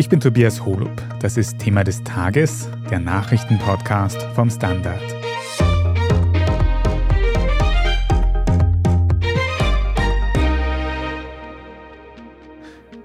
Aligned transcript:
Ich 0.00 0.08
bin 0.08 0.18
Tobias 0.18 0.64
Holub. 0.64 0.90
Das 1.20 1.36
ist 1.36 1.58
Thema 1.58 1.84
des 1.84 2.02
Tages, 2.02 2.70
der 2.90 3.00
Nachrichtenpodcast 3.00 4.22
vom 4.34 4.48
Standard. 4.48 5.02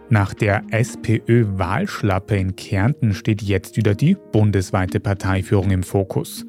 Nach 0.08 0.34
der 0.34 0.64
SPÖ-Wahlschlappe 0.72 2.38
in 2.38 2.56
Kärnten 2.56 3.14
steht 3.14 3.42
jetzt 3.42 3.76
wieder 3.76 3.94
die 3.94 4.16
bundesweite 4.32 5.02
Parteiführung 5.02 5.72
im 5.72 5.84
Fokus. 5.84 6.46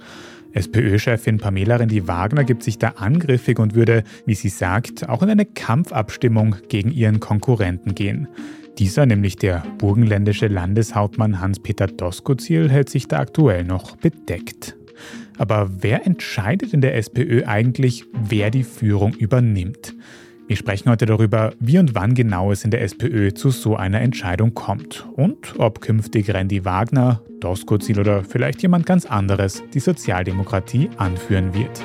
SPÖ-Chefin 0.52 1.38
Pamela 1.38 1.74
Rendi-Wagner 1.74 2.44
gibt 2.44 2.62
sich 2.62 2.78
da 2.78 2.90
angriffig 2.90 3.58
und 3.58 3.74
würde, 3.74 4.04
wie 4.26 4.36
sie 4.36 4.48
sagt, 4.48 5.08
auch 5.08 5.24
in 5.24 5.30
eine 5.30 5.44
Kampfabstimmung 5.44 6.54
gegen 6.68 6.92
ihren 6.92 7.18
Konkurrenten 7.18 7.96
gehen. 7.96 8.28
Dieser, 8.78 9.06
nämlich 9.06 9.36
der 9.36 9.62
burgenländische 9.78 10.48
Landeshauptmann 10.48 11.40
Hans-Peter 11.40 11.86
Doskozil, 11.86 12.70
hält 12.70 12.90
sich 12.90 13.08
da 13.08 13.20
aktuell 13.20 13.64
noch 13.64 13.96
bedeckt. 13.96 14.76
Aber 15.38 15.70
wer 15.80 16.06
entscheidet 16.06 16.74
in 16.74 16.82
der 16.82 16.94
SPÖ 16.94 17.44
eigentlich, 17.46 18.04
wer 18.12 18.50
die 18.50 18.64
Führung 18.64 19.14
übernimmt? 19.14 19.94
Wir 20.46 20.56
sprechen 20.56 20.90
heute 20.90 21.06
darüber, 21.06 21.54
wie 21.58 21.78
und 21.78 21.94
wann 21.94 22.14
genau 22.14 22.52
es 22.52 22.64
in 22.64 22.70
der 22.70 22.82
SPÖ 22.82 23.32
zu 23.32 23.50
so 23.50 23.76
einer 23.76 24.02
Entscheidung 24.02 24.52
kommt 24.52 25.06
und 25.14 25.58
ob 25.58 25.80
künftig 25.80 26.32
Randy 26.32 26.66
Wagner, 26.66 27.22
Doskozil 27.40 27.98
oder 27.98 28.24
vielleicht 28.24 28.60
jemand 28.60 28.84
ganz 28.84 29.06
anderes 29.06 29.62
die 29.72 29.80
Sozialdemokratie 29.80 30.90
anführen 30.98 31.54
wird. 31.54 31.82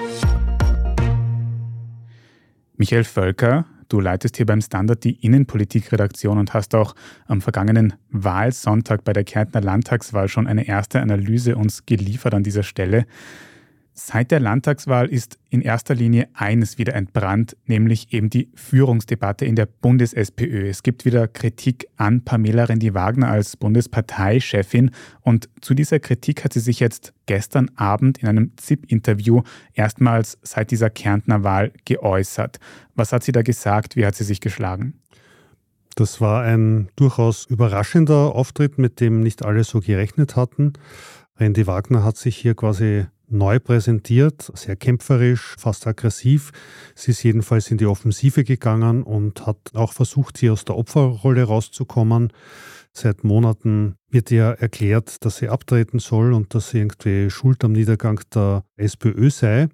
Michael 2.75 3.05
Völker, 3.05 3.65
du 3.91 3.99
leitest 3.99 4.37
hier 4.37 4.45
beim 4.45 4.61
Standard 4.61 5.03
die 5.03 5.23
Innenpolitikredaktion 5.25 6.37
und 6.37 6.53
hast 6.53 6.75
auch 6.75 6.95
am 7.27 7.41
vergangenen 7.41 7.93
Wahlsonntag 8.09 9.03
bei 9.03 9.13
der 9.13 9.23
Kärntner 9.23 9.61
Landtagswahl 9.61 10.27
schon 10.27 10.47
eine 10.47 10.67
erste 10.67 11.01
Analyse 11.01 11.55
uns 11.55 11.85
geliefert 11.85 12.33
an 12.33 12.43
dieser 12.43 12.63
Stelle. 12.63 13.05
Seit 13.93 14.31
der 14.31 14.39
Landtagswahl 14.39 15.07
ist 15.07 15.37
in 15.49 15.61
erster 15.61 15.93
Linie 15.93 16.29
eines 16.33 16.77
wieder 16.77 16.95
entbrannt, 16.95 17.57
nämlich 17.65 18.13
eben 18.13 18.29
die 18.29 18.49
Führungsdebatte 18.55 19.45
in 19.45 19.57
der 19.57 19.65
Bundes-SPÖ. 19.65 20.69
Es 20.69 20.81
gibt 20.81 21.03
wieder 21.03 21.27
Kritik 21.27 21.87
an 21.97 22.23
Pamela 22.23 22.63
Rendi-Wagner 22.63 23.27
als 23.27 23.57
Bundesparteichefin 23.57 24.91
und 25.21 25.49
zu 25.59 25.73
dieser 25.73 25.99
Kritik 25.99 26.45
hat 26.45 26.53
sie 26.53 26.61
sich 26.61 26.79
jetzt 26.79 27.13
gestern 27.25 27.69
Abend 27.75 28.19
in 28.19 28.29
einem 28.29 28.53
ZIP-Interview 28.55 29.41
erstmals 29.73 30.37
seit 30.41 30.71
dieser 30.71 30.89
Kärntner 30.89 31.43
Wahl 31.43 31.73
geäußert. 31.83 32.59
Was 32.95 33.11
hat 33.11 33.23
sie 33.23 33.33
da 33.33 33.41
gesagt? 33.41 33.97
Wie 33.97 34.05
hat 34.05 34.15
sie 34.15 34.23
sich 34.23 34.39
geschlagen? 34.39 35.01
Das 35.95 36.21
war 36.21 36.43
ein 36.43 36.87
durchaus 36.95 37.45
überraschender 37.45 38.33
Auftritt, 38.33 38.77
mit 38.77 39.01
dem 39.01 39.19
nicht 39.19 39.43
alle 39.43 39.65
so 39.65 39.81
gerechnet 39.81 40.37
hatten. 40.37 40.73
Randy 41.41 41.65
Wagner 41.65 42.03
hat 42.03 42.17
sich 42.17 42.37
hier 42.37 42.53
quasi 42.53 43.07
neu 43.27 43.59
präsentiert, 43.59 44.51
sehr 44.53 44.75
kämpferisch, 44.75 45.55
fast 45.57 45.87
aggressiv. 45.87 46.51
Sie 46.93 47.09
ist 47.09 47.23
jedenfalls 47.23 47.71
in 47.71 47.79
die 47.79 47.87
Offensive 47.87 48.43
gegangen 48.43 49.01
und 49.01 49.47
hat 49.47 49.57
auch 49.73 49.91
versucht, 49.91 50.37
hier 50.37 50.53
aus 50.53 50.65
der 50.65 50.77
Opferrolle 50.77 51.41
rauszukommen. 51.41 52.31
Seit 52.93 53.23
Monaten 53.23 53.95
wird 54.09 54.31
ihr 54.31 54.57
erklärt, 54.59 55.23
dass 55.23 55.37
sie 55.37 55.47
abtreten 55.47 55.99
soll 55.99 56.33
und 56.33 56.53
dass 56.53 56.71
sie 56.71 56.79
irgendwie 56.79 57.29
schuld 57.29 57.63
am 57.63 57.71
Niedergang 57.71 58.19
der 58.33 58.65
SPÖ 58.75 59.29
sei. 59.29 59.69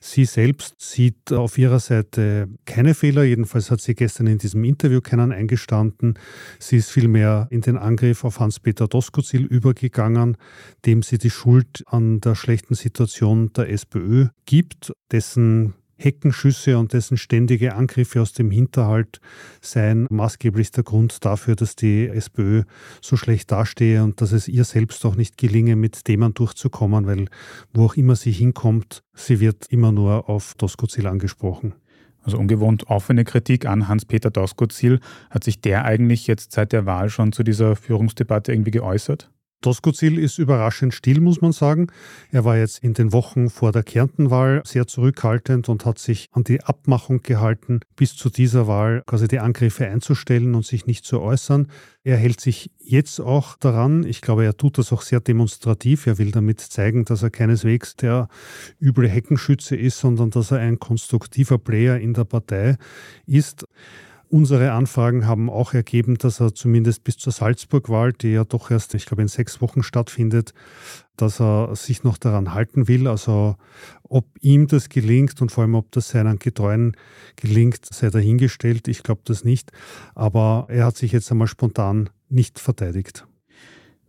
Sie 0.00 0.24
selbst 0.24 0.76
sieht 0.78 1.32
auf 1.32 1.58
ihrer 1.58 1.80
Seite 1.80 2.48
keine 2.64 2.94
Fehler, 2.94 3.24
jedenfalls 3.24 3.70
hat 3.70 3.82
sie 3.82 3.94
gestern 3.94 4.26
in 4.26 4.38
diesem 4.38 4.64
Interview 4.64 5.02
keinen 5.02 5.32
eingestanden. 5.32 6.18
Sie 6.58 6.76
ist 6.76 6.90
vielmehr 6.90 7.46
in 7.50 7.60
den 7.60 7.76
Angriff 7.76 8.24
auf 8.24 8.40
Hans-Peter 8.40 8.88
Doskozil 8.88 9.44
übergegangen, 9.44 10.38
dem 10.86 11.02
sie 11.02 11.18
die 11.18 11.30
Schuld 11.30 11.82
an 11.86 12.20
der 12.20 12.34
schlechten 12.34 12.74
Situation 12.74 13.52
der 13.52 13.68
SPÖ 13.68 14.28
gibt, 14.46 14.92
dessen 15.10 15.74
Heckenschüsse 16.02 16.78
und 16.78 16.92
dessen 16.92 17.16
ständige 17.16 17.74
Angriffe 17.74 18.20
aus 18.20 18.32
dem 18.32 18.50
Hinterhalt 18.50 19.20
seien 19.60 20.06
maßgeblichster 20.10 20.82
Grund 20.82 21.24
dafür, 21.24 21.56
dass 21.56 21.76
die 21.76 22.08
SPÖ 22.08 22.64
so 23.00 23.16
schlecht 23.16 23.50
dastehe 23.50 24.02
und 24.02 24.20
dass 24.20 24.32
es 24.32 24.48
ihr 24.48 24.64
selbst 24.64 25.04
auch 25.04 25.16
nicht 25.16 25.38
gelinge, 25.38 25.76
mit 25.76 26.04
Themen 26.04 26.34
durchzukommen, 26.34 27.06
weil 27.06 27.26
wo 27.72 27.86
auch 27.86 27.96
immer 27.96 28.16
sie 28.16 28.32
hinkommt, 28.32 29.02
sie 29.14 29.40
wird 29.40 29.66
immer 29.68 29.92
nur 29.92 30.28
auf 30.28 30.54
Doskozil 30.54 31.06
angesprochen. 31.06 31.74
Also 32.22 32.38
ungewohnt 32.38 32.88
offene 32.88 33.24
Kritik 33.24 33.66
an 33.66 33.88
Hans-Peter 33.88 34.30
Doskozil. 34.30 35.00
Hat 35.30 35.44
sich 35.44 35.60
der 35.60 35.84
eigentlich 35.84 36.26
jetzt 36.26 36.52
seit 36.52 36.72
der 36.72 36.86
Wahl 36.86 37.10
schon 37.10 37.32
zu 37.32 37.42
dieser 37.42 37.74
Führungsdebatte 37.74 38.52
irgendwie 38.52 38.70
geäußert? 38.70 39.30
Doskozil 39.62 40.18
ist 40.18 40.38
überraschend 40.38 40.92
still, 40.92 41.20
muss 41.20 41.40
man 41.40 41.52
sagen. 41.52 41.86
Er 42.30 42.44
war 42.44 42.56
jetzt 42.56 42.82
in 42.82 42.94
den 42.94 43.12
Wochen 43.12 43.48
vor 43.48 43.72
der 43.72 43.82
Kärntenwahl 43.82 44.62
sehr 44.64 44.86
zurückhaltend 44.86 45.68
und 45.68 45.86
hat 45.86 45.98
sich 45.98 46.28
an 46.32 46.44
die 46.44 46.62
Abmachung 46.62 47.22
gehalten, 47.22 47.80
bis 47.96 48.16
zu 48.16 48.28
dieser 48.28 48.66
Wahl 48.66 49.02
quasi 49.06 49.28
die 49.28 49.38
Angriffe 49.38 49.86
einzustellen 49.86 50.54
und 50.54 50.66
sich 50.66 50.86
nicht 50.86 51.04
zu 51.04 51.20
äußern. 51.20 51.68
Er 52.04 52.16
hält 52.16 52.40
sich 52.40 52.70
jetzt 52.78 53.20
auch 53.20 53.56
daran. 53.56 54.04
Ich 54.04 54.20
glaube, 54.20 54.44
er 54.44 54.56
tut 54.56 54.76
das 54.78 54.92
auch 54.92 55.02
sehr 55.02 55.20
demonstrativ. 55.20 56.06
Er 56.06 56.18
will 56.18 56.32
damit 56.32 56.60
zeigen, 56.60 57.04
dass 57.04 57.22
er 57.22 57.30
keineswegs 57.30 57.94
der 57.94 58.28
üble 58.80 59.08
Heckenschütze 59.08 59.76
ist, 59.76 60.00
sondern 60.00 60.30
dass 60.30 60.50
er 60.50 60.58
ein 60.58 60.80
konstruktiver 60.80 61.58
Player 61.58 61.98
in 61.98 62.12
der 62.14 62.24
Partei 62.24 62.76
ist. 63.26 63.64
Unsere 64.32 64.72
Anfragen 64.72 65.26
haben 65.26 65.50
auch 65.50 65.74
ergeben, 65.74 66.16
dass 66.16 66.40
er 66.40 66.54
zumindest 66.54 67.04
bis 67.04 67.18
zur 67.18 67.34
Salzburg-Wahl, 67.34 68.14
die 68.14 68.30
ja 68.30 68.44
doch 68.44 68.70
erst, 68.70 68.94
ich 68.94 69.04
glaube, 69.04 69.20
in 69.20 69.28
sechs 69.28 69.60
Wochen 69.60 69.82
stattfindet, 69.82 70.54
dass 71.18 71.38
er 71.38 71.76
sich 71.76 72.02
noch 72.02 72.16
daran 72.16 72.54
halten 72.54 72.88
will. 72.88 73.08
Also 73.08 73.56
ob 74.04 74.24
ihm 74.40 74.68
das 74.68 74.88
gelingt 74.88 75.42
und 75.42 75.52
vor 75.52 75.64
allem 75.64 75.74
ob 75.74 75.92
das 75.92 76.08
seinen 76.08 76.38
Getreuen 76.38 76.96
gelingt, 77.36 77.84
sei 77.90 78.08
dahingestellt. 78.08 78.88
Ich 78.88 79.02
glaube 79.02 79.20
das 79.26 79.44
nicht. 79.44 79.70
Aber 80.14 80.64
er 80.70 80.86
hat 80.86 80.96
sich 80.96 81.12
jetzt 81.12 81.30
einmal 81.30 81.46
spontan 81.46 82.08
nicht 82.30 82.58
verteidigt. 82.58 83.26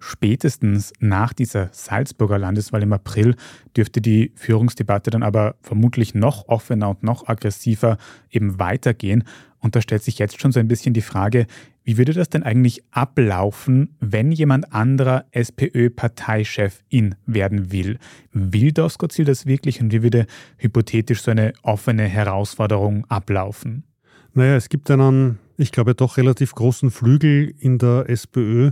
Spätestens 0.05 0.91
nach 0.99 1.31
dieser 1.31 1.69
Salzburger 1.71 2.37
Landeswahl 2.37 2.83
im 2.83 2.91
April 2.91 3.35
dürfte 3.77 4.01
die 4.01 4.33
Führungsdebatte 4.35 5.11
dann 5.11 5.23
aber 5.23 5.55
vermutlich 5.61 6.13
noch 6.13 6.49
offener 6.49 6.89
und 6.89 7.03
noch 7.03 7.29
aggressiver 7.29 7.97
eben 8.29 8.59
weitergehen. 8.59 9.23
Und 9.59 9.77
da 9.77 9.81
stellt 9.81 10.03
sich 10.03 10.19
jetzt 10.19 10.41
schon 10.41 10.51
so 10.51 10.59
ein 10.59 10.67
bisschen 10.67 10.93
die 10.93 11.01
Frage, 11.01 11.47
wie 11.85 11.97
würde 11.97 12.11
das 12.11 12.27
denn 12.27 12.43
eigentlich 12.43 12.83
ablaufen, 12.91 13.95
wenn 14.01 14.33
jemand 14.33 14.73
anderer 14.73 15.23
SPÖ-Parteichefin 15.31 17.15
werden 17.25 17.71
will? 17.71 17.97
Will 18.33 18.73
Doskozil 18.73 19.23
das 19.23 19.45
wirklich 19.45 19.79
und 19.79 19.93
wie 19.93 20.03
würde 20.03 20.25
hypothetisch 20.57 21.21
so 21.21 21.31
eine 21.31 21.53
offene 21.61 22.03
Herausforderung 22.03 23.05
ablaufen? 23.05 23.85
Naja, 24.33 24.57
es 24.57 24.67
gibt 24.67 24.91
einen, 24.91 25.39
ich 25.55 25.71
glaube, 25.71 25.95
doch 25.95 26.17
relativ 26.17 26.55
großen 26.55 26.91
Flügel 26.91 27.53
in 27.57 27.77
der 27.77 28.09
SPÖ, 28.09 28.71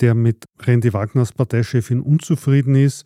der 0.00 0.14
mit 0.14 0.44
Randy 0.60 0.92
Wagners 0.92 1.32
Parteichefin 1.32 2.00
unzufrieden 2.00 2.74
ist, 2.74 3.04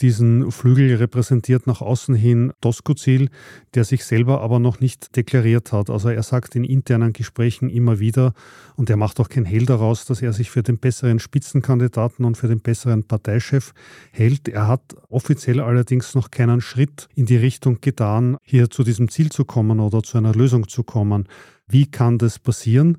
diesen 0.00 0.50
Flügel 0.50 0.96
repräsentiert 0.96 1.66
nach 1.66 1.80
außen 1.80 2.14
hin 2.14 2.52
Doskozil, 2.60 3.28
der 3.74 3.84
sich 3.84 4.04
selber 4.04 4.40
aber 4.40 4.58
noch 4.58 4.80
nicht 4.80 5.14
deklariert 5.16 5.72
hat. 5.72 5.90
Also 5.90 6.08
er 6.08 6.22
sagt 6.22 6.56
in 6.56 6.64
internen 6.64 7.12
Gesprächen 7.12 7.68
immer 7.68 8.00
wieder, 8.00 8.32
und 8.74 8.90
er 8.90 8.96
macht 8.96 9.20
auch 9.20 9.28
kein 9.28 9.44
Hehl 9.44 9.66
daraus, 9.66 10.04
dass 10.06 10.22
er 10.22 10.32
sich 10.32 10.50
für 10.50 10.62
den 10.62 10.78
besseren 10.78 11.18
Spitzenkandidaten 11.18 12.24
und 12.24 12.36
für 12.36 12.48
den 12.48 12.60
besseren 12.60 13.04
Parteichef 13.04 13.74
hält. 14.10 14.48
Er 14.48 14.66
hat 14.66 14.96
offiziell 15.08 15.60
allerdings 15.60 16.14
noch 16.14 16.30
keinen 16.30 16.60
Schritt 16.60 17.08
in 17.14 17.26
die 17.26 17.36
Richtung 17.36 17.80
getan, 17.80 18.38
hier 18.42 18.70
zu 18.70 18.82
diesem 18.82 19.08
Ziel 19.08 19.30
zu 19.30 19.44
kommen 19.44 19.78
oder 19.78 20.02
zu 20.02 20.18
einer 20.18 20.34
Lösung 20.34 20.68
zu 20.68 20.82
kommen. 20.82 21.28
Wie 21.68 21.86
kann 21.86 22.18
das 22.18 22.38
passieren? 22.38 22.98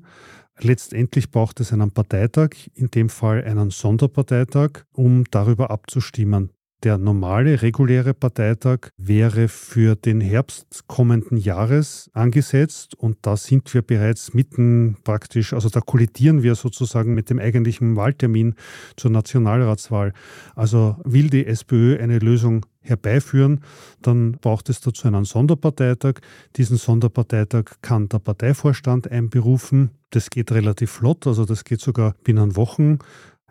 Letztendlich 0.60 1.30
braucht 1.30 1.60
es 1.60 1.72
einen 1.72 1.90
Parteitag, 1.90 2.50
in 2.74 2.90
dem 2.90 3.08
Fall 3.08 3.44
einen 3.44 3.70
Sonderparteitag, 3.70 4.84
um 4.92 5.24
darüber 5.30 5.70
abzustimmen. 5.70 6.50
Der 6.84 6.98
normale, 6.98 7.62
reguläre 7.62 8.12
Parteitag 8.12 8.90
wäre 8.98 9.48
für 9.48 9.96
den 9.96 10.20
Herbst 10.20 10.86
kommenden 10.86 11.38
Jahres 11.38 12.10
angesetzt 12.12 12.94
und 12.94 13.16
da 13.22 13.38
sind 13.38 13.72
wir 13.72 13.80
bereits 13.80 14.34
mitten 14.34 14.98
praktisch, 15.02 15.54
also 15.54 15.70
da 15.70 15.80
kollidieren 15.80 16.42
wir 16.42 16.54
sozusagen 16.54 17.14
mit 17.14 17.30
dem 17.30 17.38
eigentlichen 17.38 17.96
Wahltermin 17.96 18.54
zur 18.98 19.12
Nationalratswahl. 19.12 20.12
Also 20.54 20.96
will 21.04 21.30
die 21.30 21.46
SPÖ 21.46 21.98
eine 21.98 22.18
Lösung 22.18 22.66
herbeiführen, 22.84 23.62
dann 24.02 24.32
braucht 24.32 24.68
es 24.68 24.80
dazu 24.80 25.08
einen 25.08 25.24
Sonderparteitag. 25.24 26.20
Diesen 26.56 26.76
Sonderparteitag 26.76 27.64
kann 27.82 28.08
der 28.08 28.18
Parteivorstand 28.18 29.10
einberufen. 29.10 29.90
Das 30.10 30.30
geht 30.30 30.52
relativ 30.52 30.92
flott, 30.92 31.26
also 31.26 31.44
das 31.44 31.64
geht 31.64 31.80
sogar 31.80 32.14
binnen 32.22 32.54
Wochen. 32.56 32.98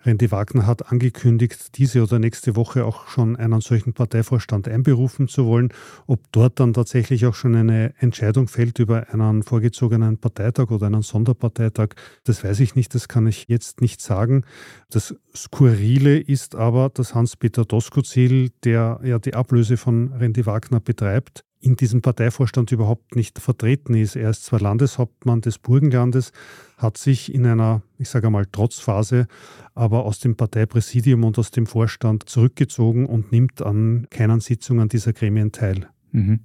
Randy 0.05 0.31
Wagner 0.31 0.67
hat 0.67 0.91
angekündigt, 0.91 1.77
diese 1.77 2.03
oder 2.03 2.19
nächste 2.19 2.55
Woche 2.55 2.85
auch 2.85 3.07
schon 3.07 3.35
einen 3.35 3.61
solchen 3.61 3.94
Parteivorstand 3.94 4.67
einberufen 4.67 5.27
zu 5.27 5.45
wollen. 5.45 5.69
Ob 6.07 6.19
dort 6.31 6.59
dann 6.59 6.73
tatsächlich 6.73 7.25
auch 7.25 7.35
schon 7.35 7.55
eine 7.55 7.94
Entscheidung 8.00 8.47
fällt 8.47 8.79
über 8.79 9.07
einen 9.09 9.44
vorgezogenen 9.44 10.17
Parteitag 10.17 10.71
oder 10.71 10.88
einen 10.88 11.03
Sonderparteitag, 11.03 11.89
das 12.25 12.44
weiß 12.44 12.59
ich 12.59 12.75
nicht, 12.75 12.94
das 12.94 13.07
kann 13.07 13.27
ich 13.27 13.45
jetzt 13.47 13.81
nicht 13.81 14.01
sagen. 14.01 14.44
Das 14.89 15.15
Skurrile 15.35 16.19
ist 16.19 16.55
aber, 16.55 16.89
dass 16.89 17.15
Hans-Peter 17.15 17.63
Doskozil, 17.63 18.51
der 18.63 19.00
ja 19.03 19.19
die 19.19 19.33
Ablöse 19.33 19.77
von 19.77 20.11
Randy 20.13 20.45
Wagner 20.45 20.81
betreibt, 20.81 21.45
in 21.63 21.77
diesem 21.77 22.01
Parteivorstand 22.01 22.71
überhaupt 22.71 23.15
nicht 23.15 23.39
vertreten 23.39 23.94
ist. 23.94 24.15
Er 24.15 24.30
ist 24.30 24.44
zwar 24.44 24.60
Landeshauptmann 24.60 25.42
des 25.42 25.57
Burgenlandes, 25.57 26.33
hat 26.77 26.98
sich 26.98 27.33
in 27.33 27.45
einer, 27.45 27.81
ich 27.98 28.10
sage 28.10 28.27
einmal, 28.27 28.45
Trotzphase 28.45 29.27
aber 29.74 30.04
aus 30.04 30.19
dem 30.19 30.36
Parteipräsidium 30.36 31.24
und 31.24 31.39
aus 31.39 31.51
dem 31.51 31.65
Vorstand 31.65 32.27
zurückgezogen 32.27 33.06
und 33.06 33.31
nimmt 33.31 33.62
an 33.62 34.07
keinen 34.10 34.42
Sitzungen 34.42 34.89
dieser 34.89 35.13
Gremien 35.13 35.51
teil. 35.51 35.88
Mhm. 36.12 36.42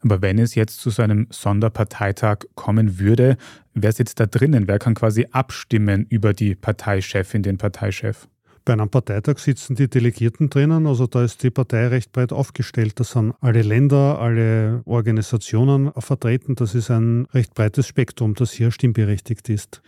Aber 0.00 0.20
wenn 0.20 0.38
es 0.38 0.54
jetzt 0.54 0.80
zu 0.80 0.90
so 0.90 1.02
einem 1.02 1.28
Sonderparteitag 1.30 2.40
kommen 2.56 2.98
würde, 2.98 3.38
wer 3.72 3.92
sitzt 3.92 4.20
da 4.20 4.26
drinnen? 4.26 4.68
Wer 4.68 4.78
kann 4.78 4.94
quasi 4.94 5.26
abstimmen 5.30 6.06
über 6.10 6.34
die 6.34 6.54
Parteichefin, 6.54 7.42
den 7.42 7.56
Parteichef? 7.56 8.28
Bei 8.66 8.72
einem 8.72 8.88
Parteitag 8.88 9.38
sitzen 9.38 9.74
die 9.74 9.88
Delegierten 9.88 10.48
drinnen, 10.48 10.86
also 10.86 11.06
da 11.06 11.22
ist 11.22 11.42
die 11.42 11.50
Partei 11.50 11.88
recht 11.88 12.12
breit 12.12 12.32
aufgestellt. 12.32 12.98
Da 12.98 13.04
sind 13.04 13.34
alle 13.42 13.60
Länder, 13.60 14.18
alle 14.18 14.80
Organisationen 14.86 15.92
vertreten. 15.98 16.54
Das 16.54 16.74
ist 16.74 16.90
ein 16.90 17.26
recht 17.34 17.52
breites 17.52 17.86
Spektrum, 17.86 18.34
das 18.34 18.52
hier 18.52 18.70
stimmberechtigt 18.70 19.50
ist. 19.50 19.82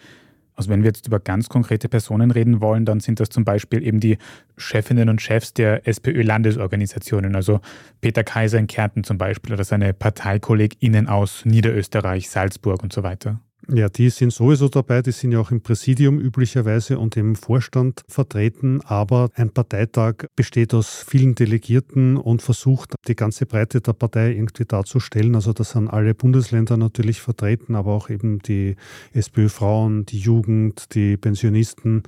Also 0.56 0.68
wenn 0.68 0.82
wir 0.82 0.88
jetzt 0.88 1.06
über 1.06 1.20
ganz 1.20 1.48
konkrete 1.48 1.88
Personen 1.88 2.30
reden 2.30 2.60
wollen, 2.60 2.84
dann 2.84 3.00
sind 3.00 3.18
das 3.18 3.30
zum 3.30 3.44
Beispiel 3.44 3.82
eben 3.82 4.00
die 4.00 4.18
Chefinnen 4.58 5.08
und 5.08 5.22
Chefs 5.22 5.54
der 5.54 5.86
SPÖ-Landesorganisationen, 5.88 7.34
also 7.34 7.60
Peter 8.02 8.24
Kaiser 8.24 8.58
in 8.58 8.66
Kärnten 8.66 9.04
zum 9.04 9.16
Beispiel 9.16 9.54
oder 9.54 9.64
seine 9.64 9.94
ParteikollegInnen 9.94 11.08
aus 11.08 11.46
Niederösterreich, 11.46 12.28
Salzburg 12.28 12.82
und 12.82 12.92
so 12.92 13.02
weiter. 13.02 13.40
Ja, 13.68 13.88
die 13.88 14.10
sind 14.10 14.32
sowieso 14.32 14.68
dabei, 14.68 15.02
die 15.02 15.10
sind 15.10 15.32
ja 15.32 15.40
auch 15.40 15.50
im 15.50 15.60
Präsidium 15.60 16.20
üblicherweise 16.20 17.00
und 17.00 17.16
im 17.16 17.34
Vorstand 17.34 18.04
vertreten, 18.06 18.80
aber 18.84 19.30
ein 19.34 19.50
Parteitag 19.50 20.26
besteht 20.36 20.72
aus 20.72 21.04
vielen 21.06 21.34
Delegierten 21.34 22.16
und 22.16 22.42
versucht, 22.42 22.94
die 23.08 23.16
ganze 23.16 23.44
Breite 23.44 23.80
der 23.80 23.92
Partei 23.94 24.34
irgendwie 24.34 24.66
darzustellen. 24.66 25.34
Also 25.34 25.52
da 25.52 25.64
sind 25.64 25.88
alle 25.88 26.14
Bundesländer 26.14 26.76
natürlich 26.76 27.20
vertreten, 27.20 27.74
aber 27.74 27.92
auch 27.92 28.08
eben 28.08 28.38
die 28.38 28.76
SPÖ-Frauen, 29.12 30.06
die 30.06 30.20
Jugend, 30.20 30.94
die 30.94 31.16
Pensionisten. 31.16 32.04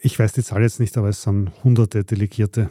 Ich 0.00 0.16
weiß 0.16 0.32
die 0.32 0.44
Zahl 0.44 0.62
jetzt 0.62 0.78
nicht, 0.78 0.96
aber 0.96 1.08
es 1.08 1.22
sind 1.22 1.50
hunderte 1.64 2.04
Delegierte. 2.04 2.70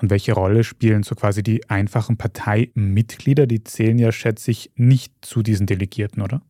Und 0.00 0.10
welche 0.10 0.34
Rolle 0.34 0.62
spielen 0.62 1.02
so 1.02 1.16
quasi 1.16 1.42
die 1.42 1.68
einfachen 1.68 2.16
Parteimitglieder? 2.16 3.48
Die 3.48 3.64
zählen 3.64 3.98
ja, 3.98 4.12
schätze 4.12 4.52
ich, 4.52 4.70
nicht 4.76 5.12
zu 5.20 5.42
diesen 5.42 5.66
Delegierten, 5.66 6.22
oder? 6.22 6.42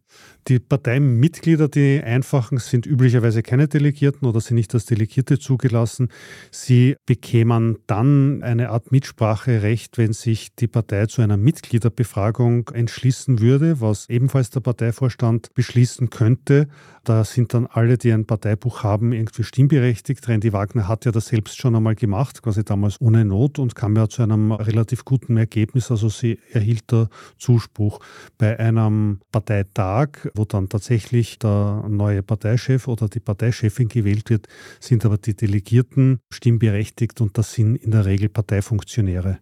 Die 0.49 0.59
Parteimitglieder, 0.59 1.69
die 1.69 2.01
einfachen, 2.03 2.59
sind 2.59 2.87
üblicherweise 2.87 3.43
keine 3.43 3.69
Delegierten 3.69 4.27
oder 4.27 4.41
sind 4.41 4.57
nicht 4.57 4.73
als 4.75 4.87
Delegierte 4.87 5.39
zugelassen. 5.39 6.09
Sie 6.51 6.97
bekämen 7.07 7.79
dann 7.87 8.43
eine 8.43 8.71
Art 8.71 8.91
Mitspracherecht, 8.91 9.99
wenn 9.99 10.12
sich 10.12 10.55
die 10.57 10.67
Partei 10.67 11.07
zu 11.07 11.21
einer 11.23 11.37
Mitgliederbefragung 11.37 12.71
entschließen 12.73 13.41
würde, 13.41 13.81
was 13.81 14.09
ebenfalls 14.09 14.51
der 14.51 14.61
Parteivorstand 14.61 15.51
beschließen 15.55 16.11
könnte. 16.11 16.69
Da 17.05 17.25
sind 17.25 17.55
dann 17.55 17.67
alle, 17.67 17.99
die 17.99 18.13
ein 18.13 18.27
Parteibuch 18.27 18.83
haben, 18.83 19.13
irgendwie 19.13 19.45
stimmberechtigt. 19.45 20.27
Randy 20.29 20.53
Wagner 20.53 20.89
hat 20.89 21.05
ja 21.05 21.13
das 21.13 21.27
selbst 21.27 21.59
schon 21.59 21.77
einmal 21.77 21.95
gemacht, 21.95 22.43
quasi 22.43 22.65
damals 22.65 23.01
ohne 23.01 23.25
Not 23.25 23.59
und 23.59 23.75
kam 23.75 23.97
ja 23.97 24.09
zu 24.09 24.23
einem 24.23 24.53
relativ 24.53 25.05
guten 25.05 25.37
Ergebnis. 25.37 25.91
Also 25.91 26.09
sie 26.09 26.39
erhielt 26.53 26.85
da 26.89 27.09
Zuspruch. 27.39 28.01
Bei 28.39 28.59
einem 28.59 29.21
Parteitag, 29.33 30.00
wo 30.35 30.44
dann 30.44 30.69
tatsächlich 30.69 31.38
der 31.38 31.85
neue 31.88 32.23
Parteichef 32.23 32.88
oder 32.88 33.08
die 33.08 33.20
Parteichefin 33.20 33.88
gewählt 33.88 34.31
wird, 34.31 34.47
sind 34.79 35.05
aber 35.05 35.19
die 35.19 35.35
Delegierten 35.35 36.20
stimmberechtigt 36.31 37.20
und 37.20 37.37
das 37.38 37.52
sind 37.52 37.76
in 37.76 37.91
der 37.91 38.06
Regel 38.06 38.29
Parteifunktionäre. 38.29 39.38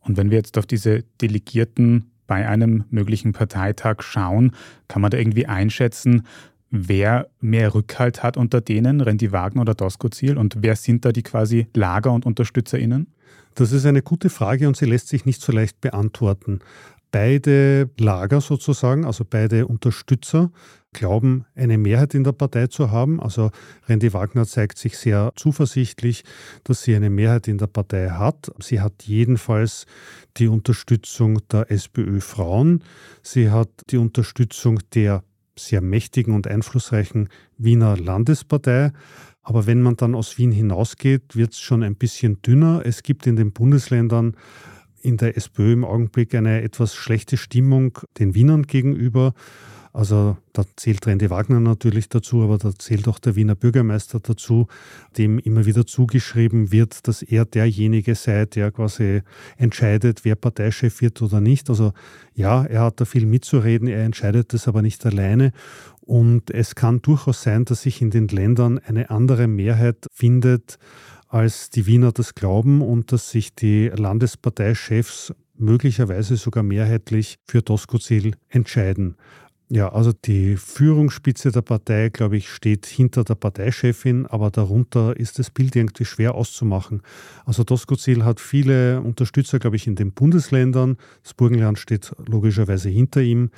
Und 0.00 0.16
wenn 0.16 0.30
wir 0.30 0.38
jetzt 0.38 0.56
auf 0.58 0.66
diese 0.66 1.04
Delegierten 1.20 2.10
bei 2.26 2.48
einem 2.48 2.84
möglichen 2.90 3.32
Parteitag 3.32 4.02
schauen, 4.02 4.52
kann 4.88 5.02
man 5.02 5.10
da 5.10 5.18
irgendwie 5.18 5.46
einschätzen, 5.46 6.22
wer 6.70 7.28
mehr 7.40 7.74
Rückhalt 7.74 8.22
hat 8.22 8.36
unter 8.36 8.60
denen, 8.60 9.00
Randy 9.00 9.32
Wagner 9.32 9.62
oder 9.62 9.74
Doskozil? 9.74 10.38
Und 10.38 10.56
wer 10.60 10.76
sind 10.76 11.04
da 11.04 11.12
die 11.12 11.22
quasi 11.22 11.66
Lager- 11.74 12.12
und 12.12 12.26
UnterstützerInnen? 12.26 13.08
Das 13.54 13.72
ist 13.72 13.84
eine 13.84 14.02
gute 14.02 14.30
Frage 14.30 14.68
und 14.68 14.76
sie 14.76 14.86
lässt 14.86 15.08
sich 15.08 15.24
nicht 15.26 15.42
so 15.42 15.52
leicht 15.52 15.80
beantworten. 15.80 16.60
Beide 17.10 17.90
Lager 17.98 18.40
sozusagen, 18.40 19.04
also 19.04 19.24
beide 19.28 19.66
Unterstützer, 19.66 20.50
glauben, 20.92 21.44
eine 21.54 21.78
Mehrheit 21.78 22.14
in 22.14 22.24
der 22.24 22.32
Partei 22.32 22.66
zu 22.66 22.90
haben. 22.90 23.20
Also 23.20 23.50
Randy 23.88 24.12
Wagner 24.12 24.46
zeigt 24.46 24.78
sich 24.78 24.98
sehr 24.98 25.32
zuversichtlich, 25.36 26.24
dass 26.64 26.82
sie 26.82 26.94
eine 26.94 27.10
Mehrheit 27.10 27.48
in 27.48 27.58
der 27.58 27.68
Partei 27.68 28.10
hat. 28.10 28.50
Sie 28.60 28.80
hat 28.80 29.04
jedenfalls 29.04 29.86
die 30.36 30.48
Unterstützung 30.48 31.38
der 31.48 31.70
SPÖ 31.70 32.20
Frauen. 32.20 32.82
Sie 33.22 33.50
hat 33.50 33.70
die 33.90 33.98
Unterstützung 33.98 34.80
der 34.94 35.22
sehr 35.56 35.80
mächtigen 35.80 36.34
und 36.34 36.46
einflussreichen 36.46 37.28
Wiener 37.58 37.96
Landespartei. 37.96 38.92
Aber 39.42 39.66
wenn 39.66 39.82
man 39.82 39.96
dann 39.96 40.14
aus 40.14 40.38
Wien 40.38 40.52
hinausgeht, 40.52 41.36
wird 41.36 41.52
es 41.52 41.60
schon 41.60 41.82
ein 41.82 41.96
bisschen 41.96 42.42
dünner. 42.42 42.82
Es 42.84 43.02
gibt 43.02 43.26
in 43.26 43.36
den 43.36 43.52
Bundesländern 43.52 44.36
in 45.00 45.16
der 45.16 45.36
SPÖ 45.36 45.72
im 45.72 45.84
Augenblick 45.84 46.34
eine 46.34 46.62
etwas 46.62 46.94
schlechte 46.94 47.36
Stimmung 47.36 47.98
den 48.18 48.34
Wienern 48.34 48.64
gegenüber. 48.64 49.34
Also 49.92 50.36
da 50.52 50.62
zählt 50.76 51.04
Randy 51.06 51.30
Wagner 51.30 51.58
natürlich 51.58 52.08
dazu, 52.08 52.42
aber 52.42 52.58
da 52.58 52.72
zählt 52.78 53.08
auch 53.08 53.18
der 53.18 53.34
Wiener 53.34 53.56
Bürgermeister 53.56 54.20
dazu, 54.20 54.68
dem 55.18 55.40
immer 55.40 55.66
wieder 55.66 55.84
zugeschrieben 55.84 56.70
wird, 56.70 57.08
dass 57.08 57.22
er 57.22 57.44
derjenige 57.44 58.14
sei, 58.14 58.46
der 58.46 58.70
quasi 58.70 59.22
entscheidet, 59.56 60.24
wer 60.24 60.36
Parteichef 60.36 61.00
wird 61.00 61.20
oder 61.22 61.40
nicht. 61.40 61.68
Also 61.70 61.92
ja, 62.34 62.64
er 62.64 62.82
hat 62.82 63.00
da 63.00 63.04
viel 63.04 63.26
mitzureden, 63.26 63.88
er 63.88 64.04
entscheidet 64.04 64.52
das 64.52 64.68
aber 64.68 64.80
nicht 64.80 65.04
alleine. 65.06 65.50
Und 66.02 66.50
es 66.52 66.76
kann 66.76 67.02
durchaus 67.02 67.42
sein, 67.42 67.64
dass 67.64 67.82
sich 67.82 68.00
in 68.00 68.10
den 68.10 68.28
Ländern 68.28 68.78
eine 68.78 69.10
andere 69.10 69.48
Mehrheit 69.48 70.06
findet, 70.12 70.78
als 71.30 71.70
die 71.70 71.86
Wiener 71.86 72.12
das 72.12 72.34
glauben 72.34 72.82
und 72.82 73.12
dass 73.12 73.30
sich 73.30 73.54
die 73.54 73.88
Landesparteichefs 73.88 75.32
möglicherweise 75.56 76.36
sogar 76.36 76.64
mehrheitlich 76.64 77.38
für 77.46 77.62
Doskozil 77.62 78.34
entscheiden. 78.48 79.16
Ja, 79.72 79.92
also 79.92 80.10
die 80.12 80.56
Führungsspitze 80.56 81.52
der 81.52 81.62
Partei, 81.62 82.08
glaube 82.08 82.36
ich, 82.36 82.50
steht 82.50 82.86
hinter 82.86 83.22
der 83.22 83.36
Parteichefin, 83.36 84.26
aber 84.26 84.50
darunter 84.50 85.16
ist 85.16 85.38
das 85.38 85.50
Bild 85.50 85.76
irgendwie 85.76 86.04
schwer 86.04 86.34
auszumachen. 86.34 87.02
Also 87.44 87.62
Doskozil 87.62 88.24
hat 88.24 88.40
viele 88.40 89.00
Unterstützer, 89.00 89.60
glaube 89.60 89.76
ich, 89.76 89.86
in 89.86 89.94
den 89.94 90.10
Bundesländern. 90.10 90.96
Das 91.22 91.34
Burgenland 91.34 91.78
steht 91.78 92.10
logischerweise 92.26 92.88
hinter 92.88 93.20
ihm, 93.20 93.50